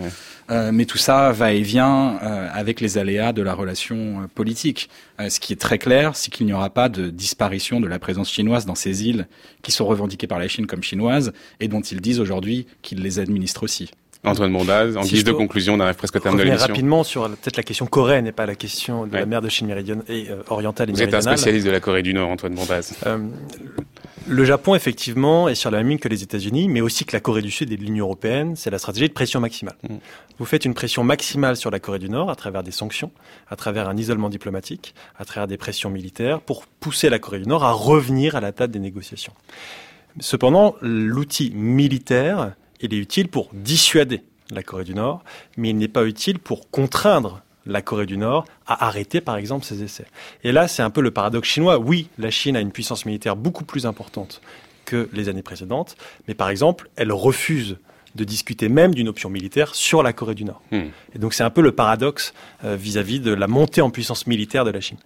[0.51, 4.27] Euh, mais tout ça va et vient euh, avec les aléas de la relation euh,
[4.27, 4.89] politique.
[5.17, 8.29] ce qui est très clair, c'est qu'il n'y aura pas de disparition de la présence
[8.29, 9.27] chinoise dans ces îles
[9.63, 13.17] qui sont revendiquées par la Chine comme chinoises et dont ils disent aujourd'hui qu'ils les
[13.17, 13.89] administrent aussi.
[14.25, 16.67] Antoine Mondaz, en guise de conclusion, on arrive presque au terme de l'émission.
[16.67, 19.67] rapidement sur peut-être la question coréenne et pas la question de la mer de Chine
[19.67, 22.95] méridionale et orientale et Vous êtes un spécialiste de la Corée du Nord, Antoine Mondaz.
[24.27, 27.19] Le Japon, effectivement, est sur la même ligne que les États-Unis, mais aussi que la
[27.19, 28.55] Corée du Sud et l'Union européenne.
[28.55, 29.75] C'est la stratégie de pression maximale.
[29.87, 29.97] Mm.
[30.39, 33.11] Vous faites une pression maximale sur la Corée du Nord à travers des sanctions,
[33.49, 37.47] à travers un isolement diplomatique, à travers des pressions militaires, pour pousser la Corée du
[37.47, 39.33] Nord à revenir à la table des négociations.
[40.19, 44.21] Cependant, l'outil militaire, il est utile pour dissuader
[44.51, 45.23] la Corée du Nord,
[45.57, 49.65] mais il n'est pas utile pour contraindre la Corée du Nord a arrêté par exemple
[49.65, 50.05] ses essais.
[50.43, 51.79] Et là, c'est un peu le paradoxe chinois.
[51.79, 54.41] Oui, la Chine a une puissance militaire beaucoup plus importante
[54.85, 55.97] que les années précédentes,
[56.27, 57.77] mais par exemple, elle refuse
[58.15, 60.61] de discuter même d'une option militaire sur la Corée du Nord.
[60.71, 60.85] Hmm.
[61.13, 64.65] Et donc c'est un peu le paradoxe euh, vis-à-vis de la montée en puissance militaire
[64.65, 64.97] de la Chine.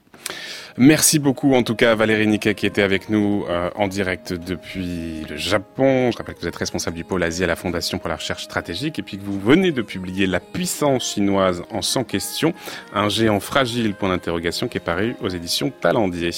[0.77, 5.25] Merci beaucoup en tout cas Valérie Niquet qui était avec nous euh, en direct depuis
[5.29, 6.11] le Japon.
[6.11, 8.43] Je rappelle que vous êtes responsable du pôle Asie à la Fondation pour la recherche
[8.43, 12.53] stratégique et puis que vous venez de publier La puissance chinoise en 100 questions,
[12.93, 16.31] un géant fragile point d'interrogation qui est paru aux éditions Talendier.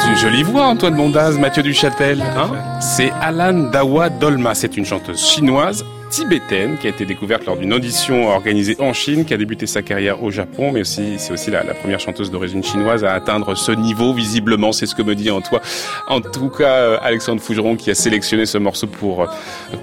[0.00, 2.22] C'est une jolie voix, Antoine Bondaz, Mathieu Duchâtel.
[2.22, 2.50] Hein?
[2.80, 4.54] C'est Alan Dawa Dolma.
[4.54, 9.24] C'est une chanteuse chinoise tibétaine qui a été découverte lors d'une audition organisée en Chine,
[9.24, 12.62] qui a débuté sa carrière au Japon, mais aussi c'est aussi la, première chanteuse d'origine
[12.62, 14.12] chinoise à atteindre ce niveau.
[14.12, 15.62] Visiblement, c'est ce que me dit en toi.
[16.08, 19.26] En tout cas, euh, Alexandre Fougeron qui a sélectionné ce morceau pour euh,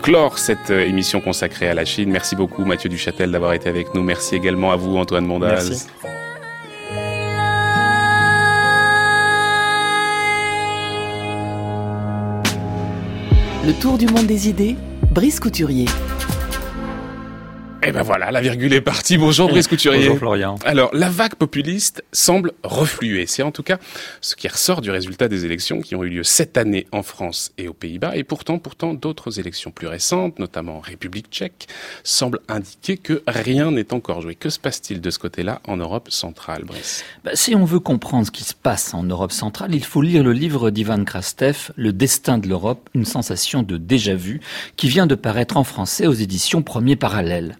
[0.03, 2.11] clore cette euh, émission consacrée à la Chine.
[2.11, 4.03] Merci beaucoup Mathieu Duchâtel d'avoir été avec nous.
[4.03, 5.87] Merci également à vous Antoine Mondaz.
[13.65, 14.75] Le tour du monde des idées,
[15.11, 15.87] Brice Couturier.
[17.81, 19.17] Et eh ben voilà, la virgule est partie.
[19.17, 20.01] Bonjour Brice Couturier.
[20.01, 20.55] Bonjour Florian.
[20.65, 23.25] Alors, la vague populiste semble refluer.
[23.25, 23.77] C'est en tout cas
[24.19, 27.53] ce qui ressort du résultat des élections qui ont eu lieu cette année en France
[27.57, 28.17] et aux Pays-Bas.
[28.17, 31.67] Et pourtant, pourtant, d'autres élections plus récentes, notamment en République tchèque,
[32.03, 34.35] semblent indiquer que rien n'est encore joué.
[34.35, 37.05] Que se passe-t-il de ce côté-là en Europe centrale, Brice?
[37.23, 40.21] Bah, Si on veut comprendre ce qui se passe en Europe centrale, il faut lire
[40.21, 44.41] le livre d'Ivan Krastev, Le destin de l'Europe, une sensation de déjà-vu,
[44.75, 47.57] qui vient de paraître en français aux éditions Premier Parallèle.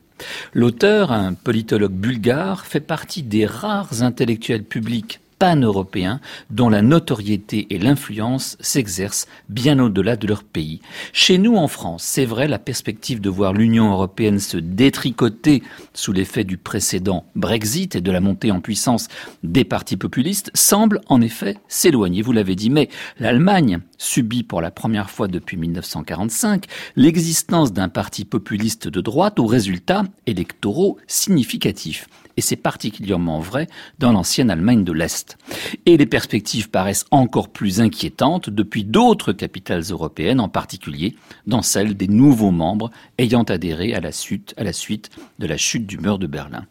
[0.53, 6.19] L'auteur, un politologue bulgare, fait partie des rares intellectuels publics pan-européens
[6.49, 10.81] dont la notoriété et l'influence s'exercent bien au-delà de leur pays.
[11.13, 15.63] Chez nous, en France, c'est vrai, la perspective de voir l'Union européenne se détricoter
[15.93, 19.07] sous l'effet du précédent Brexit et de la montée en puissance
[19.43, 24.71] des partis populistes semble en effet s'éloigner, vous l'avez dit, mais l'Allemagne subit pour la
[24.71, 26.65] première fois depuis 1945
[26.95, 32.07] l'existence d'un parti populiste de droite aux résultats électoraux significatifs.
[32.39, 33.67] Et c'est particulièrement vrai
[33.97, 35.37] dans l'ancienne Allemagne de l'Est.
[35.85, 41.17] Et les perspectives paraissent encore plus inquiétantes depuis d'autres capitales européennes, en particulier
[41.47, 46.17] dans celles des nouveaux membres ayant adhéré à la suite, de la chute du mur
[46.17, 46.65] de Berlin.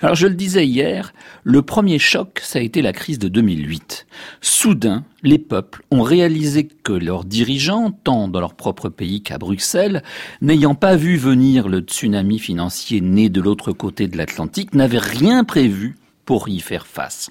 [0.00, 1.12] Alors je le disais hier,
[1.44, 4.06] le premier choc, ça a été la crise de 2008.
[4.40, 10.02] Soudain, les peuples ont réalisé que leurs dirigeants, tant dans leur propre pays qu'à Bruxelles,
[10.40, 15.44] n'ayant pas vu venir le tsunami financier né de l'autre côté de l'Atlantique, n'avaient rien
[15.44, 17.30] prévu pour y faire face.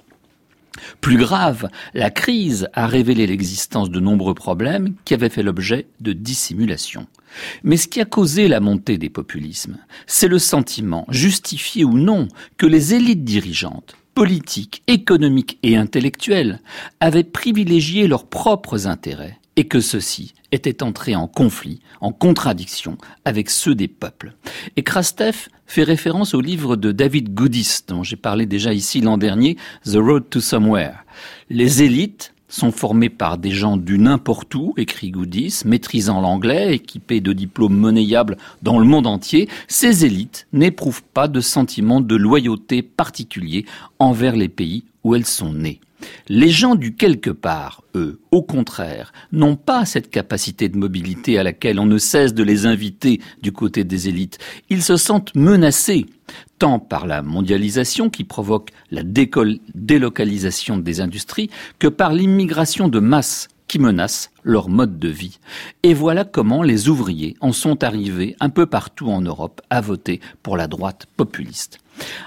[1.02, 6.14] Plus grave, la crise a révélé l'existence de nombreux problèmes qui avaient fait l'objet de
[6.14, 7.08] dissimulation.
[7.64, 9.78] Mais ce qui a causé la montée des populismes,
[10.08, 12.28] c'est le sentiment, justifié ou non,
[12.58, 16.62] que les élites dirigeantes, politiques, économiques et intellectuelles
[17.00, 23.50] avaient privilégié leurs propres intérêts et que ceux-ci étaient entrés en conflit, en contradiction avec
[23.50, 24.34] ceux des peuples.
[24.76, 29.18] Et Krastev fait référence au livre de David Goodis, dont j'ai parlé déjà ici l'an
[29.18, 31.04] dernier, The Road to Somewhere.
[31.50, 37.22] Les élites sont formées par des gens du n'importe où, écrit Goodis, maîtrisant l'anglais, équipés
[37.22, 42.82] de diplômes monnayables dans le monde entier, ces élites n'éprouvent pas de sentiment de loyauté
[42.82, 43.66] particulier
[44.00, 45.80] envers les pays où elles sont nées.
[46.28, 51.44] Les gens du quelque part, eux, au contraire, n'ont pas cette capacité de mobilité à
[51.44, 54.40] laquelle on ne cesse de les inviter du côté des élites.
[54.70, 56.06] Ils se sentent menacés,
[56.60, 63.48] tant par la mondialisation qui provoque la délocalisation des industries que par l'immigration de masse
[63.68, 65.40] qui menace leur mode de vie.
[65.84, 70.22] Et voilà comment les ouvriers en sont arrivés un peu partout en Europe à voter
[70.44, 71.80] pour la droite populiste.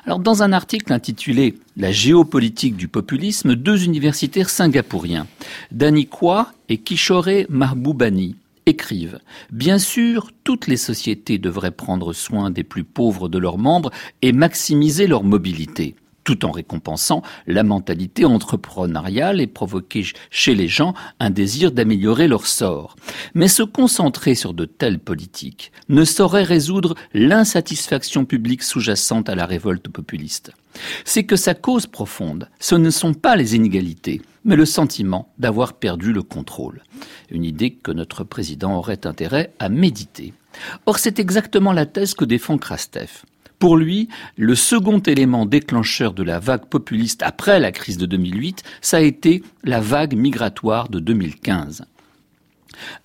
[0.05, 5.27] Alors, dans un article intitulé La géopolitique du populisme, deux universitaires singapouriens,
[5.71, 12.65] Dani Kwa et Kishore Mahboubani, écrivent Bien sûr, toutes les sociétés devraient prendre soin des
[12.65, 13.91] plus pauvres de leurs membres
[14.23, 15.95] et maximiser leur mobilité
[16.29, 22.47] tout en récompensant la mentalité entrepreneuriale et provoquer chez les gens un désir d'améliorer leur
[22.47, 22.97] sort.
[23.33, 29.47] Mais se concentrer sur de telles politiques ne saurait résoudre l'insatisfaction publique sous-jacente à la
[29.47, 30.53] révolte populiste.
[31.07, 35.79] C'est que sa cause profonde, ce ne sont pas les inégalités, mais le sentiment d'avoir
[35.79, 36.83] perdu le contrôle.
[37.31, 40.35] Une idée que notre président aurait intérêt à méditer.
[40.85, 43.23] Or, c'est exactement la thèse que défend Krastev.
[43.59, 48.63] Pour lui, le second élément déclencheur de la vague populiste après la crise de 2008,
[48.81, 51.85] ça a été la vague migratoire de 2015.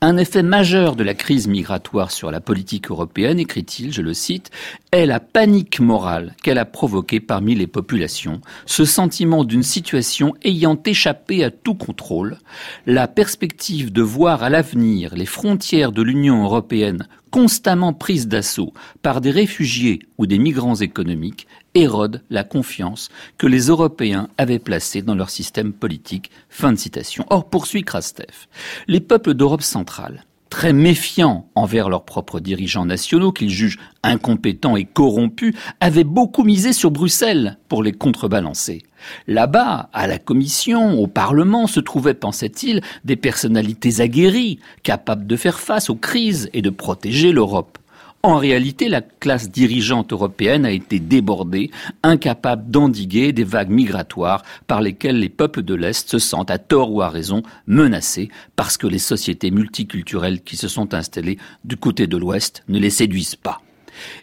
[0.02, 4.52] Un effet majeur de la crise migratoire sur la politique européenne, écrit-il, je le cite,
[4.92, 10.80] est la panique morale qu'elle a provoquée parmi les populations, ce sentiment d'une situation ayant
[10.86, 12.38] échappé à tout contrôle,
[12.86, 19.20] la perspective de voir à l'avenir les frontières de l'Union européenne constamment prises d'assaut par
[19.20, 23.10] des réfugiés ou des migrants économiques érode la confiance
[23.40, 26.30] que les Européens avaient placée dans leur système politique.
[26.48, 27.26] Fin de citation.
[27.32, 28.46] Or, poursuit Krastev,
[28.88, 34.86] les peuples d'Europe centrale, très méfiants envers leurs propres dirigeants nationaux qu'ils jugent incompétents et
[34.86, 38.84] corrompus, avaient beaucoup misé sur Bruxelles pour les contrebalancer.
[39.26, 45.60] Là-bas, à la Commission, au Parlement, se trouvaient, pensait-il, des personnalités aguerries, capables de faire
[45.60, 47.80] face aux crises et de protéger l'Europe.
[48.26, 51.72] En réalité, la classe dirigeante européenne a été débordée,
[52.04, 56.94] incapable d'endiguer des vagues migratoires par lesquelles les peuples de l'Est se sentent, à tort
[56.94, 62.08] ou à raison, menacés parce que les sociétés multiculturelles qui se sont installées du côté
[62.08, 63.62] de l'Ouest ne les séduisent pas.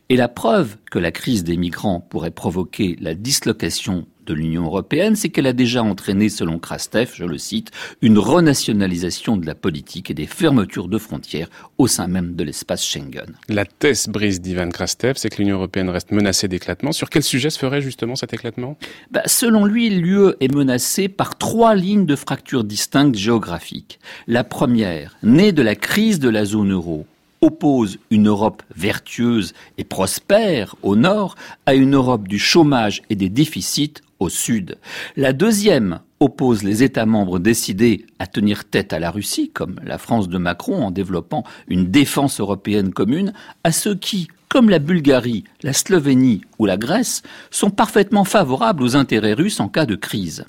[0.09, 5.17] Et la preuve que la crise des migrants pourrait provoquer la dislocation de l'Union européenne,
[5.17, 10.09] c'est qu'elle a déjà entraîné, selon Krastev, je le cite, une renationalisation de la politique
[10.11, 13.35] et des fermetures de frontières au sein même de l'espace Schengen.
[13.49, 16.93] La thèse brise d'Ivan Krastev, c'est que l'Union européenne reste menacée d'éclatement.
[16.93, 18.77] Sur quel sujet se ferait justement cet éclatement?
[19.11, 23.99] Bah, Selon lui, l'UE est menacée par trois lignes de fractures distinctes géographiques.
[24.29, 27.05] La première, née de la crise de la zone euro,
[27.41, 31.37] oppose une Europe vertueuse et prospère au nord
[31.67, 34.77] à une Europe du chômage et des déficits au sud.
[35.17, 39.97] La deuxième oppose les États membres décidés à tenir tête à la Russie, comme la
[39.97, 43.33] France de Macron en développant une défense européenne commune,
[43.65, 48.97] à ceux qui, comme la Bulgarie, la Slovénie ou la Grèce, sont parfaitement favorables aux
[48.97, 50.45] intérêts russes en cas de crise.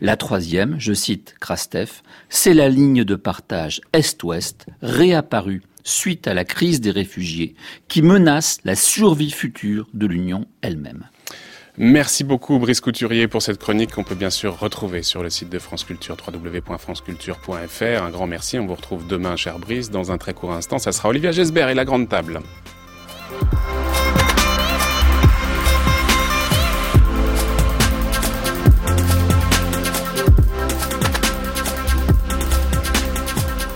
[0.00, 6.44] La troisième, je cite Krastev, c'est la ligne de partage Est-Ouest réapparue suite à la
[6.44, 7.54] crise des réfugiés
[7.88, 11.06] qui menace la survie future de l'Union elle-même.
[11.80, 15.48] Merci beaucoup Brice Couturier pour cette chronique qu'on peut bien sûr retrouver sur le site
[15.48, 18.02] de France Culture www.franceculture.fr.
[18.02, 20.90] Un grand merci, on vous retrouve demain cher Brice dans un très court instant, ça
[20.90, 22.40] sera Olivia Gesbert et la grande table.